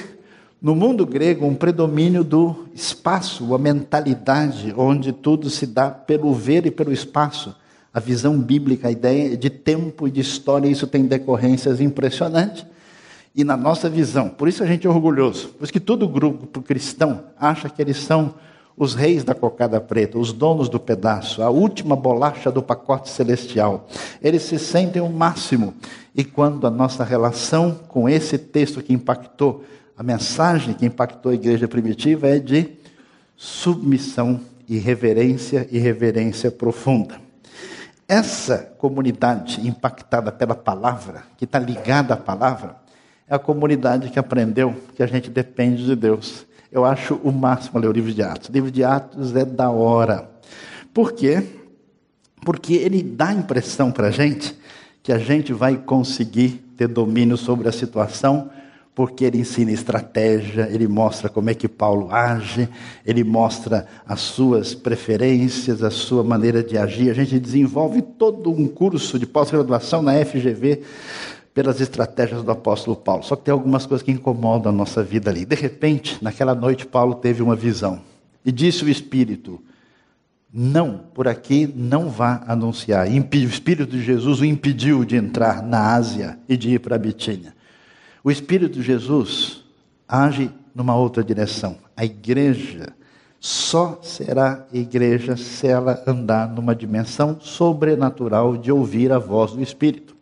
[0.63, 6.67] no mundo grego um predomínio do espaço, a mentalidade, onde tudo se dá pelo ver
[6.67, 7.53] e pelo espaço.
[7.93, 12.65] A visão bíblica, a ideia de tempo e de história, isso tem decorrências impressionantes.
[13.35, 16.63] E na nossa visão, por isso a gente é orgulhoso, por isso que todo grupo
[16.63, 18.35] cristão acha que eles são
[18.79, 23.89] os reis da cocada preta, os donos do pedaço, a última bolacha do pacote celestial.
[24.23, 25.75] Eles se sentem o máximo.
[26.15, 29.65] E quando a nossa relação com esse texto que impactou,
[29.97, 32.71] a mensagem que impactou a igreja primitiva é de
[33.37, 37.21] submissão e reverência e reverência profunda.
[38.07, 42.77] Essa comunidade impactada pela palavra, que está ligada à palavra,
[43.29, 47.81] é a comunidade que aprendeu que a gente depende de Deus eu acho o máximo
[47.81, 48.49] ler o livro de Atos.
[48.49, 50.29] O livro de Atos é da hora.
[50.93, 51.43] Por quê?
[52.45, 54.57] Porque ele dá a impressão para a gente
[55.03, 58.51] que a gente vai conseguir ter domínio sobre a situação,
[58.95, 62.69] porque ele ensina estratégia, ele mostra como é que Paulo age,
[63.07, 67.11] ele mostra as suas preferências, a sua maneira de agir.
[67.11, 70.83] A gente desenvolve todo um curso de pós-graduação na FGV
[71.59, 73.25] pelas estratégias do apóstolo Paulo.
[73.25, 75.45] Só que tem algumas coisas que incomodam a nossa vida ali.
[75.45, 78.01] De repente, naquela noite, Paulo teve uma visão
[78.45, 79.61] e disse o Espírito:
[80.55, 83.09] Não, por aqui não vá anunciar.
[83.09, 86.99] O Espírito de Jesus o impediu de entrar na Ásia e de ir para a
[86.99, 87.53] Bitínia.
[88.23, 89.65] O Espírito de Jesus
[90.07, 91.77] age numa outra direção.
[91.97, 92.95] A igreja
[93.41, 100.18] só será igreja se ela andar numa dimensão sobrenatural de ouvir a voz do Espírito.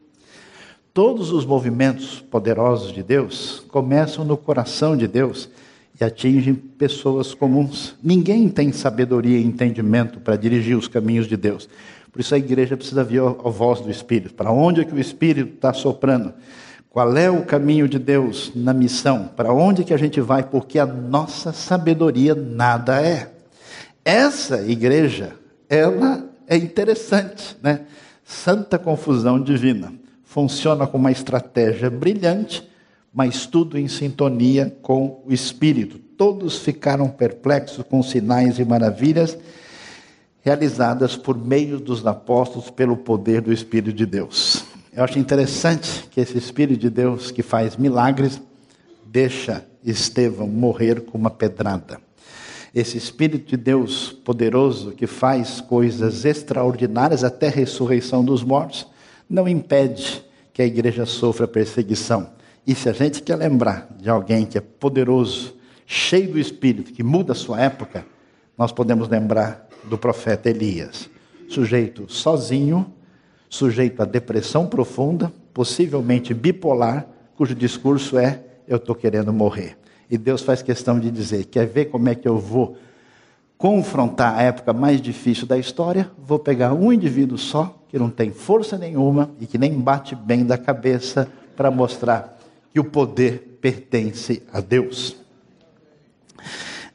[0.96, 5.46] Todos os movimentos poderosos de Deus começam no coração de Deus
[6.00, 7.94] e atingem pessoas comuns.
[8.02, 11.68] Ninguém tem sabedoria e entendimento para dirigir os caminhos de Deus.
[12.10, 14.32] Por isso a igreja precisa ver a, voz do Espírito.
[14.32, 16.32] Para onde é que o Espírito está soprando?
[16.88, 19.28] Qual é o caminho de Deus na missão?
[19.36, 20.44] Para onde que a gente vai?
[20.44, 23.32] Porque a nossa sabedoria nada é.
[24.02, 25.34] Essa igreja,
[25.68, 27.82] ela é interessante, né?
[28.24, 30.05] Santa confusão divina
[30.36, 32.62] funciona com uma estratégia brilhante,
[33.10, 35.98] mas tudo em sintonia com o Espírito.
[35.98, 39.38] Todos ficaram perplexos com sinais e maravilhas.
[40.42, 44.62] realizadas por meio dos apóstolos pelo poder do Espírito de Deus.
[44.92, 48.38] Eu acho interessante que esse Espírito de Deus que faz milagres
[49.06, 51.98] deixa Estevão morrer com uma pedrada.
[52.74, 58.86] Esse Espírito de Deus poderoso que faz coisas extraordinárias até a ressurreição dos mortos,
[59.28, 62.30] não impede que a igreja sofra perseguição.
[62.66, 65.54] E se a gente quer lembrar de alguém que é poderoso,
[65.86, 68.04] cheio do Espírito, que muda a sua época,
[68.56, 71.08] nós podemos lembrar do profeta Elias.
[71.48, 72.92] Sujeito sozinho,
[73.48, 79.76] sujeito a depressão profunda, possivelmente bipolar, cujo discurso é: Eu estou querendo morrer.
[80.10, 82.76] E Deus faz questão de dizer: Quer ver como é que eu vou
[83.58, 86.10] confrontar a época mais difícil da história?
[86.18, 90.44] Vou pegar um indivíduo só que não tem força nenhuma e que nem bate bem
[90.44, 92.38] da cabeça para mostrar
[92.72, 95.16] que o poder pertence a Deus.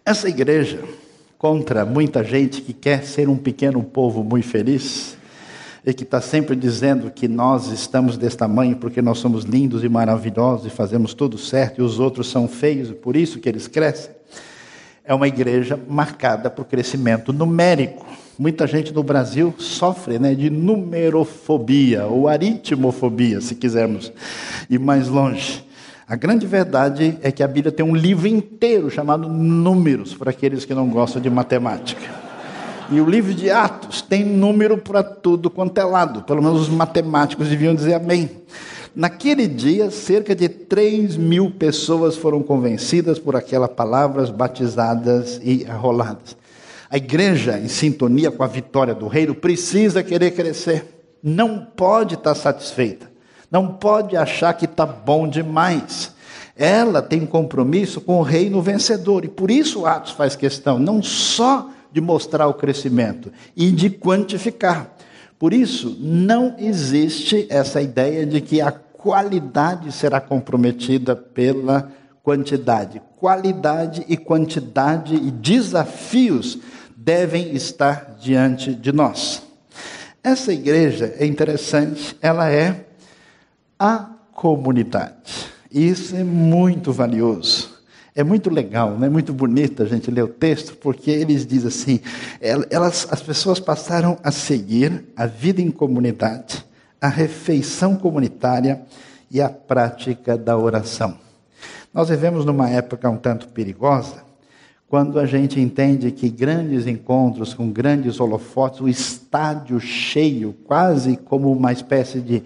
[0.05, 0.83] Essa igreja,
[1.37, 5.17] contra muita gente que quer ser um pequeno povo muito feliz,
[5.85, 9.89] e que está sempre dizendo que nós estamos desse tamanho porque nós somos lindos e
[9.89, 13.67] maravilhosos e fazemos tudo certo e os outros são feios e por isso que eles
[13.67, 14.13] crescem,
[15.03, 18.05] é uma igreja marcada por crescimento numérico.
[18.37, 24.11] Muita gente no Brasil sofre né, de numerofobia ou aritmofobia, se quisermos
[24.69, 25.65] ir mais longe.
[26.07, 30.65] A grande verdade é que a Bíblia tem um livro inteiro chamado Números, para aqueles
[30.65, 32.01] que não gostam de matemática.
[32.89, 36.69] E o livro de Atos tem número para tudo quanto é lado, pelo menos os
[36.69, 38.29] matemáticos deviam dizer amém.
[38.93, 46.35] Naquele dia, cerca de 3 mil pessoas foram convencidas por aquelas palavras, batizadas e arroladas.
[46.89, 51.05] A igreja, em sintonia com a vitória do reino, precisa querer crescer.
[51.23, 53.09] Não pode estar satisfeita.
[53.49, 56.13] Não pode achar que está bom demais.
[56.53, 59.23] Ela tem compromisso com o reino vencedor.
[59.23, 64.91] E por isso Atos faz questão não só de mostrar o crescimento e de quantificar.
[65.41, 73.01] Por isso, não existe essa ideia de que a qualidade será comprometida pela quantidade.
[73.17, 76.59] Qualidade e quantidade e desafios
[76.95, 79.41] devem estar diante de nós.
[80.23, 82.85] Essa igreja é interessante, ela é
[83.79, 85.47] a comunidade.
[85.71, 87.70] Isso é muito valioso.
[88.13, 89.09] É muito legal, é né?
[89.09, 91.99] muito bonito a gente ler o texto, porque eles dizem assim:
[92.69, 96.65] elas, as pessoas passaram a seguir a vida em comunidade,
[96.99, 98.81] a refeição comunitária
[99.29, 101.17] e a prática da oração.
[101.93, 104.23] Nós vivemos numa época um tanto perigosa,
[104.89, 111.49] quando a gente entende que grandes encontros com grandes holofotes, o estádio cheio, quase como
[111.49, 112.43] uma espécie de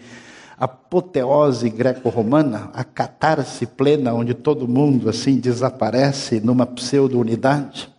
[0.58, 7.90] apoteose greco-romana, a catarse plena, onde todo mundo assim desaparece numa pseudo-unidade,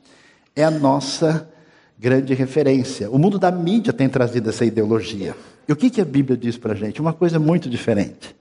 [0.54, 1.48] é a nossa
[1.98, 3.10] grande referência.
[3.10, 5.34] O mundo da mídia tem trazido essa ideologia.
[5.68, 7.00] E o que, que a Bíblia diz para a gente?
[7.00, 8.34] Uma coisa muito diferente.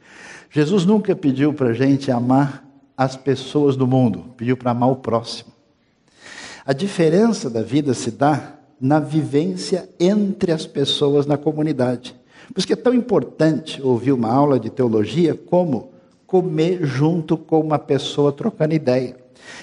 [0.49, 2.63] Jesus nunca pediu para a gente amar
[2.95, 5.51] as pessoas do mundo, pediu para amar o próximo.
[6.65, 12.15] A diferença da vida se dá na vivência entre as pessoas na comunidade.
[12.47, 15.91] Por isso que é tão importante ouvir uma aula de teologia como
[16.25, 19.15] comer junto com uma pessoa trocando ideia.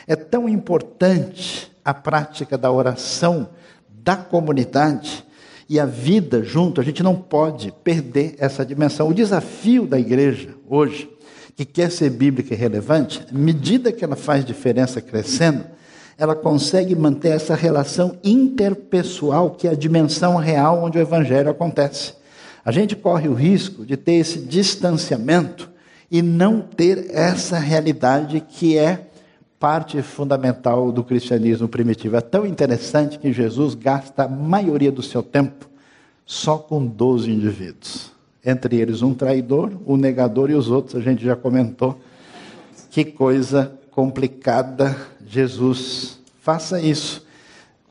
[0.06, 3.48] É tão importante a prática da oração
[3.88, 5.24] da comunidade
[5.68, 9.08] e a vida junto, a gente não pode perder essa dimensão.
[9.08, 11.08] O desafio da igreja hoje,
[11.56, 15.64] que quer ser bíblica e relevante, à medida que ela faz diferença crescendo,
[16.18, 22.14] ela consegue manter essa relação interpessoal, que é a dimensão real onde o evangelho acontece.
[22.64, 25.70] A gente corre o risco de ter esse distanciamento
[26.10, 29.08] e não ter essa realidade que é
[29.58, 32.16] parte fundamental do cristianismo primitivo.
[32.16, 35.68] É tão interessante que Jesus gasta a maioria do seu tempo
[36.26, 38.12] só com 12 indivíduos.
[38.44, 41.98] Entre eles um traidor, um negador e os outros, a gente já comentou.
[42.90, 44.96] Que coisa complicada,
[45.26, 47.24] Jesus, faça isso.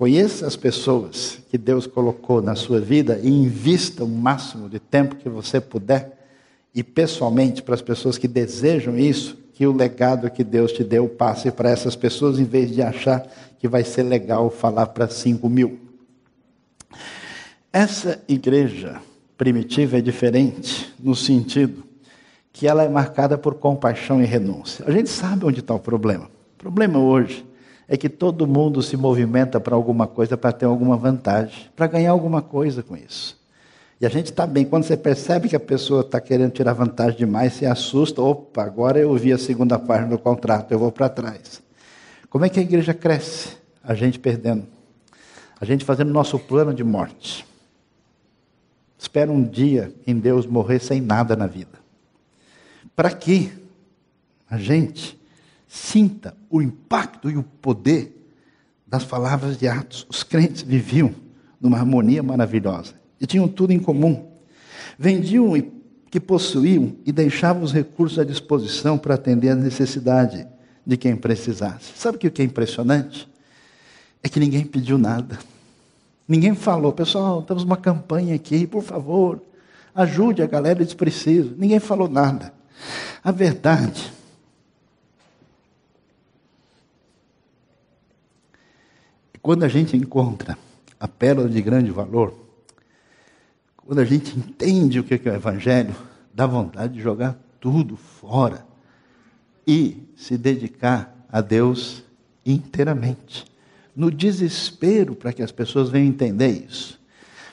[0.01, 5.15] Conheça as pessoas que Deus colocou na sua vida e invista o máximo de tempo
[5.15, 6.17] que você puder.
[6.73, 11.07] E pessoalmente, para as pessoas que desejam isso, que o legado que Deus te deu
[11.07, 15.47] passe para essas pessoas, em vez de achar que vai ser legal falar para 5
[15.47, 15.79] mil.
[17.71, 18.99] Essa igreja
[19.37, 21.83] primitiva é diferente no sentido
[22.51, 24.83] que ela é marcada por compaixão e renúncia.
[24.87, 26.25] A gente sabe onde está o problema.
[26.55, 27.50] O problema hoje
[27.91, 32.11] é que todo mundo se movimenta para alguma coisa, para ter alguma vantagem, para ganhar
[32.11, 33.37] alguma coisa com isso.
[33.99, 34.63] E a gente está bem.
[34.63, 38.21] Quando você percebe que a pessoa está querendo tirar vantagem demais, você assusta.
[38.21, 41.61] Opa, agora eu vi a segunda página do contrato, eu vou para trás.
[42.29, 43.57] Como é que a igreja cresce?
[43.83, 44.65] A gente perdendo.
[45.59, 47.45] A gente fazendo nosso plano de morte.
[48.97, 51.77] Espera um dia em Deus morrer sem nada na vida.
[52.95, 53.51] Para que
[54.49, 55.19] a gente
[55.71, 58.29] sinta o impacto e o poder
[58.85, 60.05] das palavras de Atos.
[60.09, 61.15] Os crentes viviam
[61.61, 64.29] numa harmonia maravilhosa e tinham tudo em comum.
[64.99, 65.71] Vendiam o
[66.09, 70.45] que possuíam e deixavam os recursos à disposição para atender a necessidade
[70.85, 71.93] de quem precisasse.
[71.95, 73.29] Sabe o que é impressionante?
[74.21, 75.39] É que ninguém pediu nada.
[76.27, 79.41] Ninguém falou, pessoal, temos uma campanha aqui, por favor,
[79.95, 81.53] ajude a galera, eles precisam.
[81.57, 82.53] Ninguém falou nada.
[83.23, 84.11] A verdade
[89.41, 90.57] quando a gente encontra
[90.99, 92.33] a pérola de grande valor,
[93.75, 95.95] quando a gente entende o que é o Evangelho,
[96.33, 98.65] dá vontade de jogar tudo fora
[99.65, 102.03] e se dedicar a Deus
[102.45, 103.45] inteiramente.
[103.95, 106.99] No desespero para que as pessoas venham entender isso.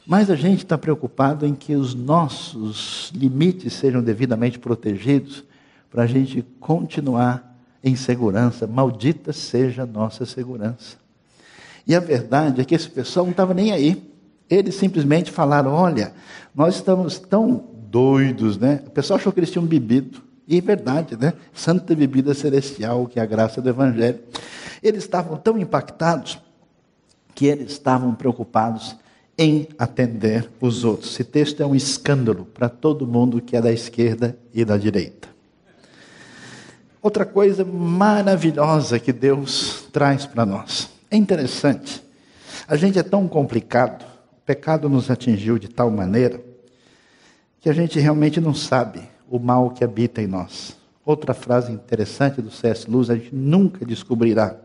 [0.06, 5.44] Mas a gente está preocupado em que os nossos limites sejam devidamente protegidos
[5.90, 8.66] para a gente continuar em segurança.
[8.66, 11.07] Maldita seja a nossa segurança.
[11.88, 14.06] E a verdade é que esse pessoal não estava nem aí.
[14.48, 16.12] Eles simplesmente falaram: olha,
[16.54, 18.82] nós estamos tão doidos, né?
[18.86, 20.22] O pessoal achou que eles tinham bebido.
[20.46, 21.32] E é verdade, né?
[21.52, 24.20] Santa bebida celestial, que é a graça do Evangelho.
[24.82, 26.38] Eles estavam tão impactados
[27.34, 28.96] que eles estavam preocupados
[29.36, 31.12] em atender os outros.
[31.12, 35.28] Esse texto é um escândalo para todo mundo que é da esquerda e da direita.
[37.00, 40.97] Outra coisa maravilhosa que Deus traz para nós.
[41.10, 42.02] É interessante.
[42.66, 46.40] A gente é tão complicado, o pecado nos atingiu de tal maneira
[47.60, 50.76] que a gente realmente não sabe o mal que habita em nós.
[51.04, 52.90] Outra frase interessante do C.S.
[52.90, 54.56] Lewis, a gente nunca descobrirá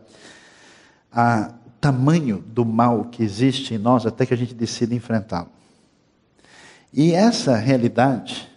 [1.10, 5.48] o tamanho do mal que existe em nós até que a gente decida enfrentá-lo.
[6.92, 8.48] E essa realidade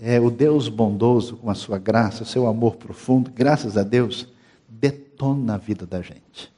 [0.00, 4.28] é o Deus bondoso com a sua graça, o seu amor profundo, graças a Deus,
[4.68, 6.52] detona a vida da gente.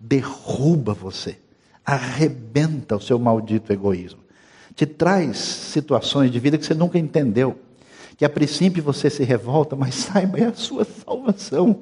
[0.00, 1.36] Derruba você,
[1.84, 4.20] arrebenta o seu maldito egoísmo.
[4.74, 7.58] Te traz situações de vida que você nunca entendeu
[8.16, 11.80] que a princípio você se revolta, mas saiba, é a sua salvação,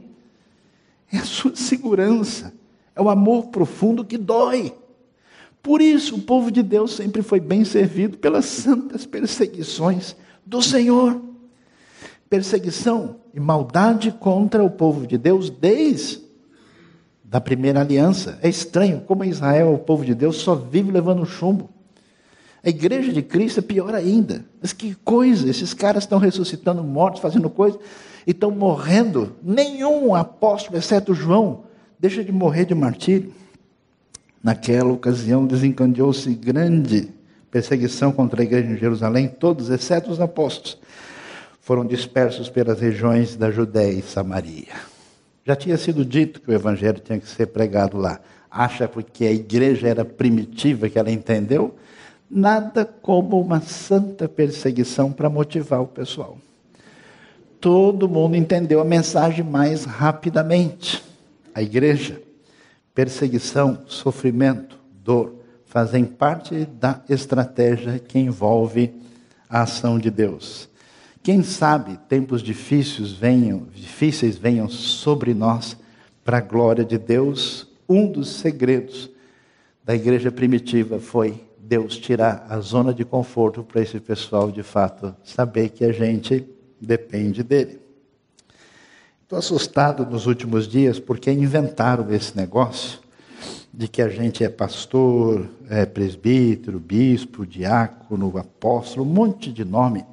[1.13, 2.53] é a sua segurança,
[2.95, 4.75] é o amor profundo que dói.
[5.63, 10.15] Por isso, o povo de Deus sempre foi bem servido pelas santas perseguições
[10.47, 11.21] do Senhor.
[12.31, 16.28] Perseguição e maldade contra o povo de Deus desde
[17.31, 18.39] da primeira aliança.
[18.43, 21.69] É estranho como Israel, o povo de Deus, só vive levando chumbo.
[22.65, 24.45] A igreja de Cristo é pior ainda.
[24.61, 27.79] Mas que coisa, esses caras estão ressuscitando mortos, fazendo coisa,
[28.27, 29.37] e estão morrendo.
[29.43, 31.65] Nenhum apóstolo, exceto João,
[31.99, 33.33] deixa de morrer de martírio.
[34.43, 37.09] Naquela ocasião desencadeou-se grande
[37.51, 40.79] perseguição contra a igreja em Jerusalém, todos, exceto os apóstolos,
[41.61, 44.98] foram dispersos pelas regiões da Judéia e Samaria.
[45.49, 48.21] Já tinha sido dito que o evangelho tinha que ser pregado lá.
[48.51, 51.75] Acha porque a igreja era primitiva que ela entendeu?
[52.31, 56.37] Nada como uma santa perseguição para motivar o pessoal.
[57.59, 61.03] Todo mundo entendeu a mensagem mais rapidamente.
[61.55, 62.21] A igreja,
[62.95, 65.33] perseguição, sofrimento, dor,
[65.65, 68.93] fazem parte da estratégia que envolve
[69.49, 70.69] a ação de Deus.
[71.29, 75.77] Quem sabe tempos difíceis venham, difíceis venham sobre nós
[76.25, 77.69] para a glória de Deus.
[77.87, 79.11] Um dos segredos
[79.85, 85.15] da igreja primitiva foi Deus tirar a zona de conforto para esse pessoal de fato
[85.23, 86.49] saber que a gente
[86.81, 87.79] depende dele.
[89.23, 93.01] Estou assustado nos últimos dias porque inventaram esse negócio
[93.71, 100.07] de que a gente é pastor, é presbítero, bispo, diácono, apóstolo, um monte de nome.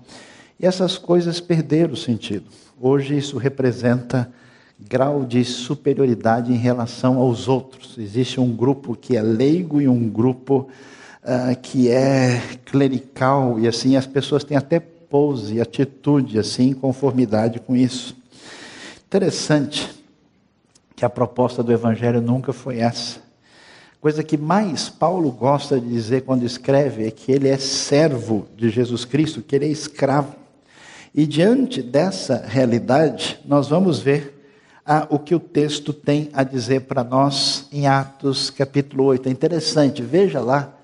[0.60, 2.45] E essas coisas perderam o sentido.
[2.80, 4.32] Hoje isso representa
[4.80, 7.97] grau de superioridade em relação aos outros.
[7.97, 10.70] Existe um grupo que é leigo e um grupo
[11.24, 17.76] uh, que é clerical e assim as pessoas têm até pose, atitude assim, conformidade com
[17.76, 18.16] isso.
[19.08, 19.89] Interessante
[20.95, 23.20] que a proposta do evangelho nunca foi essa.
[23.99, 28.70] Coisa que mais Paulo gosta de dizer quando escreve é que ele é servo de
[28.70, 30.45] Jesus Cristo, que ele é escravo.
[31.18, 34.38] E diante dessa realidade, nós vamos ver
[34.86, 39.30] ah, o que o texto tem a dizer para nós em Atos capítulo 8.
[39.30, 40.78] É interessante, veja lá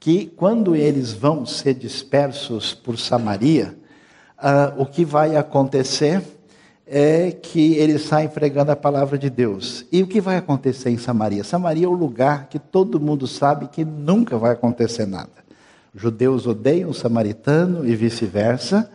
[0.00, 3.76] que quando eles vão ser dispersos por Samaria,
[4.38, 6.22] uh, o que vai acontecer
[6.86, 9.84] é que ele sai pregando a palavra de Deus.
[9.92, 11.44] E o que vai acontecer em Samaria?
[11.44, 15.44] Samaria é o lugar que todo mundo sabe que nunca vai acontecer nada.
[15.94, 18.90] Judeus odeiam o samaritano e vice-versa.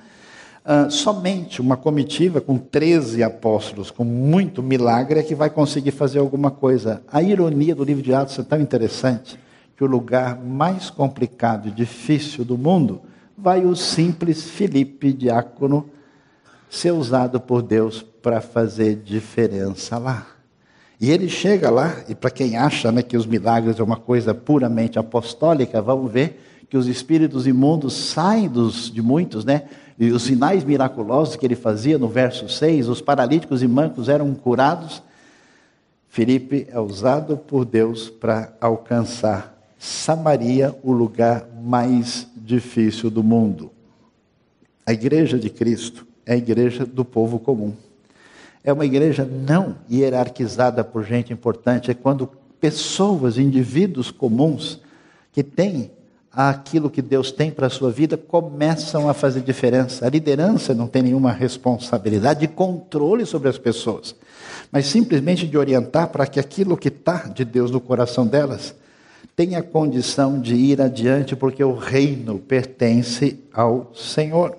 [0.65, 6.19] Uh, somente uma comitiva com 13 apóstolos, com muito milagre, é que vai conseguir fazer
[6.19, 7.01] alguma coisa.
[7.11, 9.39] A ironia do livro de Atos é tão interessante
[9.75, 13.01] que o lugar mais complicado e difícil do mundo
[13.37, 15.89] vai o simples Filipe, diácono,
[16.69, 20.27] ser usado por Deus para fazer diferença lá.
[20.99, 24.33] E ele chega lá, e para quem acha né, que os milagres é uma coisa
[24.33, 29.63] puramente apostólica, vamos ver que os espíritos imundos saem dos, de muitos, né?
[29.97, 34.33] E os sinais miraculosos que ele fazia no verso 6, os paralíticos e mancos eram
[34.33, 35.01] curados.
[36.07, 43.71] Felipe é usado por Deus para alcançar Samaria, o lugar mais difícil do mundo.
[44.85, 47.73] A igreja de Cristo é a igreja do povo comum.
[48.63, 54.81] É uma igreja não hierarquizada por gente importante, é quando pessoas, indivíduos comuns,
[55.31, 55.91] que têm
[56.47, 60.05] aquilo que Deus tem para a sua vida, começam a fazer diferença.
[60.05, 64.15] A liderança não tem nenhuma responsabilidade de controle sobre as pessoas,
[64.71, 68.73] mas simplesmente de orientar para que aquilo que está de Deus no coração delas
[69.35, 74.55] tenha condição de ir adiante, porque o reino pertence ao Senhor.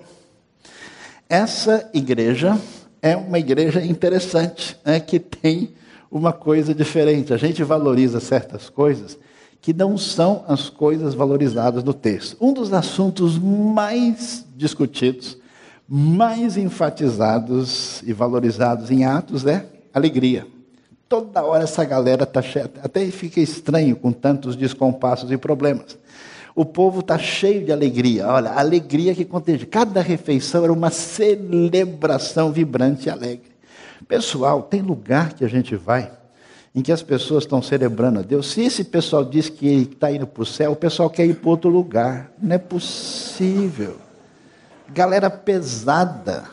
[1.27, 2.59] Essa igreja
[3.01, 5.71] é uma igreja interessante, né, que tem
[6.11, 7.33] uma coisa diferente.
[7.33, 9.17] A gente valoriza certas coisas
[9.61, 12.35] que não são as coisas valorizadas no texto.
[12.41, 15.37] Um dos assuntos mais discutidos,
[15.87, 20.47] mais enfatizados e valorizados em Atos é alegria.
[21.07, 25.97] Toda hora essa galera está cheia, até fica estranho com tantos descompassos e problemas.
[26.55, 28.27] O povo está cheio de alegria.
[28.27, 29.65] Olha, a alegria que contagia.
[29.65, 33.51] Cada refeição era uma celebração vibrante e alegre.
[34.07, 36.11] Pessoal, tem lugar que a gente vai
[36.73, 38.51] em que as pessoas estão celebrando a Deus.
[38.51, 41.49] Se esse pessoal diz que está indo para o céu, o pessoal quer ir para
[41.49, 42.31] outro lugar.
[42.41, 43.97] Não é possível.
[44.89, 46.45] Galera pesada,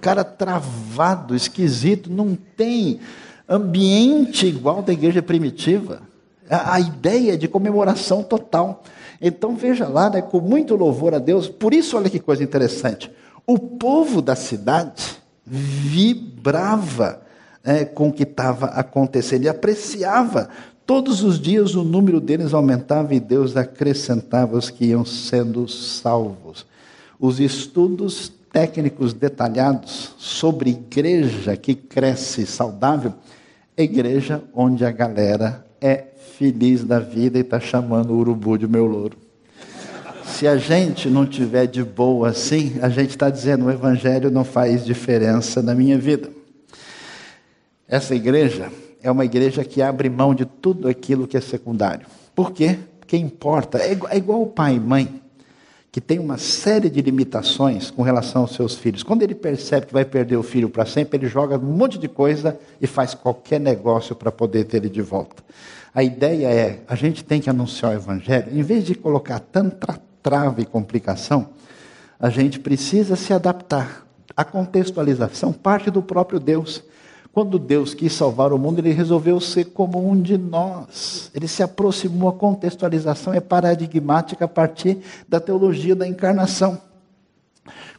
[0.00, 3.00] cara travado, esquisito, não tem
[3.48, 6.02] ambiente igual da igreja primitiva.
[6.48, 8.82] A, a ideia de comemoração total.
[9.20, 11.48] Então veja lá, né, com muito louvor a Deus.
[11.48, 13.10] Por isso, olha que coisa interessante.
[13.46, 17.22] O povo da cidade vibrava
[17.64, 20.48] é, com o que estava acontecendo, e apreciava.
[20.86, 26.66] Todos os dias o número deles aumentava e Deus acrescentava os que iam sendo salvos.
[27.18, 33.14] Os estudos técnicos detalhados sobre igreja que cresce saudável
[33.76, 36.06] é igreja onde a galera é
[36.36, 39.16] feliz da vida e está chamando o urubu de meu louro.
[40.24, 44.44] Se a gente não tiver de boa assim, a gente está dizendo o evangelho não
[44.44, 46.39] faz diferença na minha vida.
[47.90, 48.70] Essa igreja
[49.02, 52.06] é uma igreja que abre mão de tudo aquilo que é secundário.
[52.36, 52.78] Por quê?
[53.00, 53.78] Porque importa.
[53.78, 55.20] É igual, é igual o pai e mãe,
[55.90, 59.02] que tem uma série de limitações com relação aos seus filhos.
[59.02, 62.06] Quando ele percebe que vai perder o filho para sempre, ele joga um monte de
[62.06, 65.42] coisa e faz qualquer negócio para poder ter ele de volta.
[65.92, 70.00] A ideia é, a gente tem que anunciar o evangelho, em vez de colocar tanta
[70.22, 71.48] trava e complicação,
[72.20, 74.06] a gente precisa se adaptar.
[74.36, 76.84] A contextualização parte do próprio Deus.
[77.32, 81.30] Quando Deus quis salvar o mundo, ele resolveu ser como um de nós.
[81.34, 86.80] Ele se aproximou, a contextualização é paradigmática a partir da teologia da encarnação.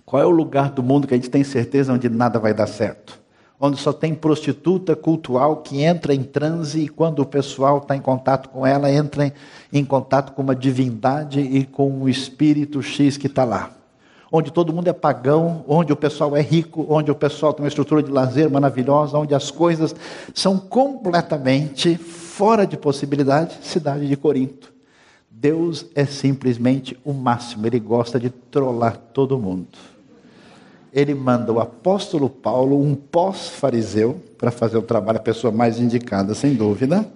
[0.05, 2.67] Qual é o lugar do mundo que a gente tem certeza onde nada vai dar
[2.67, 3.21] certo?
[3.63, 8.01] onde só tem prostituta cultural que entra em transe e quando o pessoal está em
[8.01, 9.31] contato com ela, entra
[9.71, 13.69] em, contato com uma divindade e com um espírito X que está lá.
[14.31, 17.67] Onde todo mundo é pagão, onde o pessoal é rico, onde o pessoal tem uma
[17.67, 19.93] estrutura de lazer maravilhosa, onde as coisas
[20.33, 24.71] são completamente fora de possibilidade, cidade de Corinto.
[25.29, 29.91] Deus é simplesmente o máximo, ele gosta de trollar todo mundo
[30.93, 36.33] ele manda o apóstolo Paulo, um pós-fariseu, para fazer o trabalho, a pessoa mais indicada,
[36.33, 37.07] sem dúvida,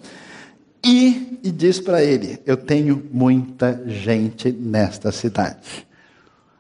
[0.84, 5.85] e, e diz para ele: Eu tenho muita gente nesta cidade.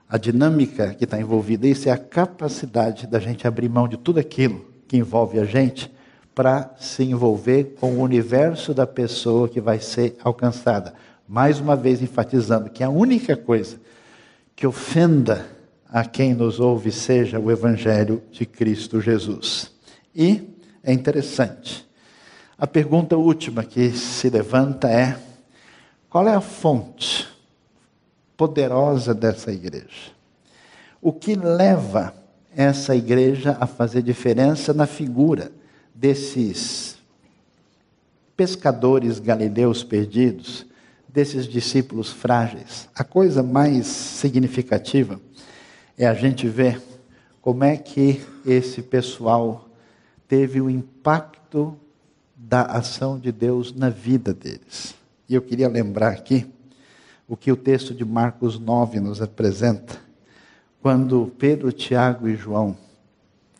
[0.07, 4.19] A dinâmica que está envolvida isso é a capacidade da gente abrir mão de tudo
[4.19, 5.91] aquilo que envolve a gente
[6.35, 10.93] para se envolver com o universo da pessoa que vai ser alcançada.
[11.27, 13.79] Mais uma vez enfatizando que a única coisa
[14.55, 15.47] que ofenda
[15.89, 19.71] a quem nos ouve seja o Evangelho de Cristo Jesus.
[20.15, 21.87] E é interessante.
[22.57, 25.17] A pergunta última que se levanta é:
[26.09, 27.24] qual é a fonte
[28.37, 30.11] poderosa dessa igreja?
[31.01, 32.13] O que leva
[32.55, 35.51] essa igreja a fazer diferença na figura
[35.93, 36.95] desses
[38.35, 40.65] pescadores galileus perdidos,
[41.07, 42.89] desses discípulos frágeis.
[42.93, 45.19] A coisa mais significativa
[45.97, 46.81] é a gente ver
[47.41, 49.69] como é que esse pessoal
[50.27, 51.77] teve o impacto
[52.35, 54.93] da ação de Deus na vida deles.
[55.27, 56.45] E eu queria lembrar aqui
[57.27, 59.97] o que o texto de Marcos 9 nos apresenta,
[60.81, 62.77] quando Pedro, Tiago e João,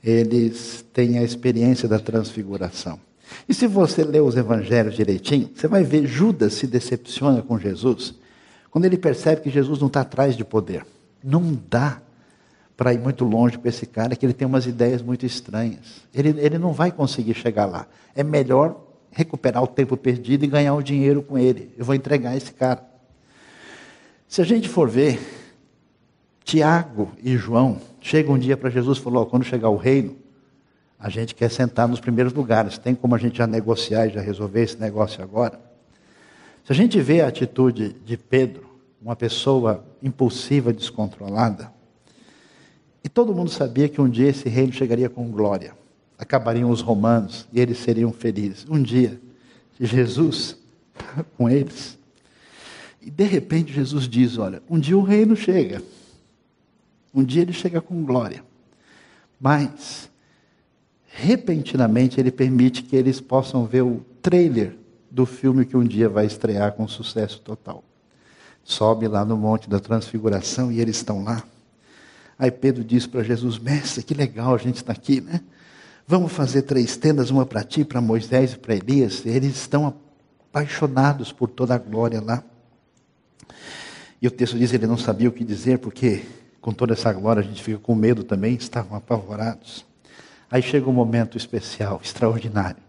[0.03, 2.99] eles têm a experiência da transfiguração.
[3.49, 8.13] E se você ler os evangelhos direitinho, você vai ver Judas se decepciona com Jesus,
[8.69, 10.85] quando ele percebe que Jesus não está atrás de poder.
[11.23, 12.01] Não dá
[12.77, 16.03] para ir muito longe com esse cara, que ele tem umas ideias muito estranhas.
[16.13, 17.87] Ele, ele não vai conseguir chegar lá.
[18.13, 18.79] É melhor
[19.11, 21.73] recuperar o tempo perdido e ganhar o dinheiro com ele.
[21.77, 22.94] Eu vou entregar esse cara.
[24.35, 25.17] Se a gente for ver,
[26.43, 30.13] Tiago e João chegam um dia para Jesus e falou: oh, quando chegar o reino,
[30.99, 32.77] a gente quer sentar nos primeiros lugares.
[32.77, 35.57] Tem como a gente já negociar e já resolver esse negócio agora?
[36.65, 38.69] Se a gente vê a atitude de Pedro,
[39.01, 41.71] uma pessoa impulsiva, descontrolada,
[43.05, 45.73] e todo mundo sabia que um dia esse reino chegaria com glória.
[46.19, 48.65] Acabariam os romanos e eles seriam felizes.
[48.69, 49.17] Um dia,
[49.79, 50.57] Jesus
[51.37, 51.97] com eles.
[53.05, 55.83] E de repente Jesus diz: Olha, um dia o reino chega.
[57.13, 58.43] Um dia ele chega com glória.
[59.39, 60.09] Mas,
[61.05, 64.75] repentinamente, ele permite que eles possam ver o trailer
[65.11, 67.83] do filme que um dia vai estrear com sucesso total.
[68.63, 71.43] Sobe lá no Monte da Transfiguração e eles estão lá.
[72.39, 75.41] Aí Pedro diz para Jesus: Mestre, que legal a gente está aqui, né?
[76.07, 79.23] Vamos fazer três tendas, uma para ti, para Moisés e para Elias.
[79.27, 79.93] Eles estão
[80.49, 82.43] apaixonados por toda a glória lá.
[84.21, 86.23] E o texto diz: ele não sabia o que dizer, porque
[86.61, 89.85] com toda essa glória a gente fica com medo também, estavam apavorados.
[90.49, 92.81] Aí chega um momento especial, extraordinário,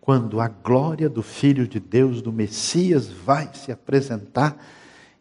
[0.00, 4.56] quando a glória do Filho de Deus, do Messias, vai se apresentar.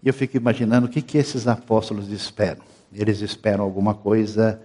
[0.01, 2.63] E eu fico imaginando o que, que esses apóstolos esperam.
[2.91, 4.59] Eles esperam alguma coisa.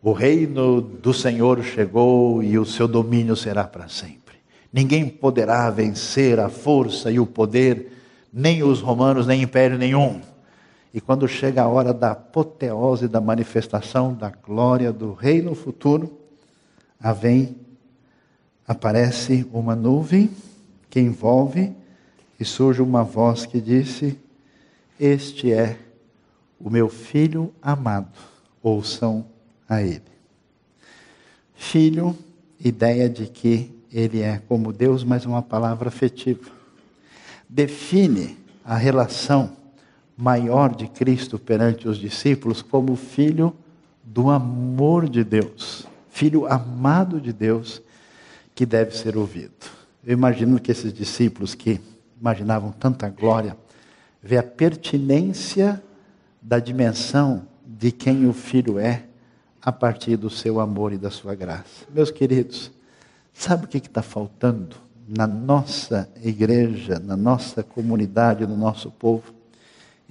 [0.00, 4.36] O reino do Senhor chegou e o seu domínio será para sempre.
[4.72, 7.95] Ninguém poderá vencer a força e o poder,
[8.36, 10.20] nem os romanos, nem império nenhum.
[10.92, 16.20] E quando chega a hora da apoteose, da manifestação da glória do reino futuro,
[17.00, 17.56] a vem,
[18.68, 20.30] aparece uma nuvem
[20.90, 21.72] que envolve
[22.38, 24.18] e surge uma voz que disse:
[25.00, 25.78] Este é
[26.60, 28.18] o meu filho amado,
[28.62, 29.24] ouçam
[29.66, 30.02] a ele.
[31.54, 32.14] Filho,
[32.62, 36.55] ideia de que ele é como Deus, mas uma palavra afetiva.
[37.48, 39.56] Define a relação
[40.16, 43.54] maior de Cristo perante os discípulos como filho
[44.02, 47.82] do amor de Deus, filho amado de Deus
[48.54, 49.52] que deve ser ouvido.
[50.04, 51.80] Eu imagino que esses discípulos que
[52.20, 53.56] imaginavam tanta glória,
[54.22, 55.82] vê a pertinência
[56.40, 59.04] da dimensão de quem o Filho é
[59.60, 61.84] a partir do seu amor e da sua graça.
[61.92, 62.70] Meus queridos,
[63.32, 64.76] sabe o que está faltando
[65.08, 69.32] na nossa igreja, na nossa comunidade, no nosso povo?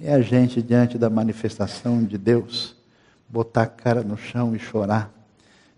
[0.00, 2.74] É a gente, diante da manifestação de Deus,
[3.28, 5.12] botar a cara no chão e chorar,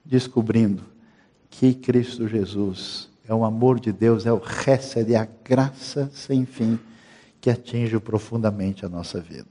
[0.05, 0.83] descobrindo
[1.51, 6.47] que Cristo Jesus é o amor de Deus, é o récede, é a graça sem
[6.47, 6.79] fim
[7.41, 9.47] que atinge profundamente a nossa vida.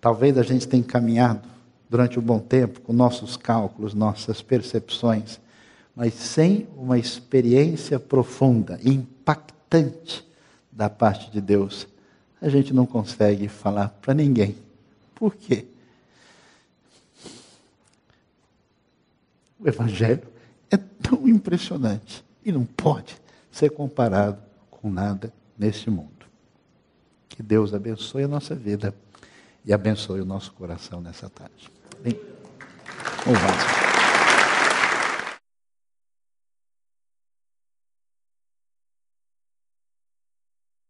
[0.00, 1.48] Talvez a gente tenha caminhado
[1.88, 5.40] durante um bom tempo com nossos cálculos, nossas percepções,
[5.94, 10.26] mas sem uma experiência profunda impactante
[10.70, 11.86] da parte de Deus,
[12.40, 14.56] a gente não consegue falar para ninguém.
[15.14, 15.66] Por quê?
[19.58, 20.26] O Evangelho
[20.70, 23.16] é tão impressionante e não pode
[23.50, 24.38] ser comparado
[24.70, 26.10] com nada neste mundo.
[27.28, 28.94] Que Deus abençoe a nossa vida
[29.64, 31.70] e abençoe o nosso coração nessa tarde.
[32.02, 32.20] Bem,
[33.24, 33.93] vamos.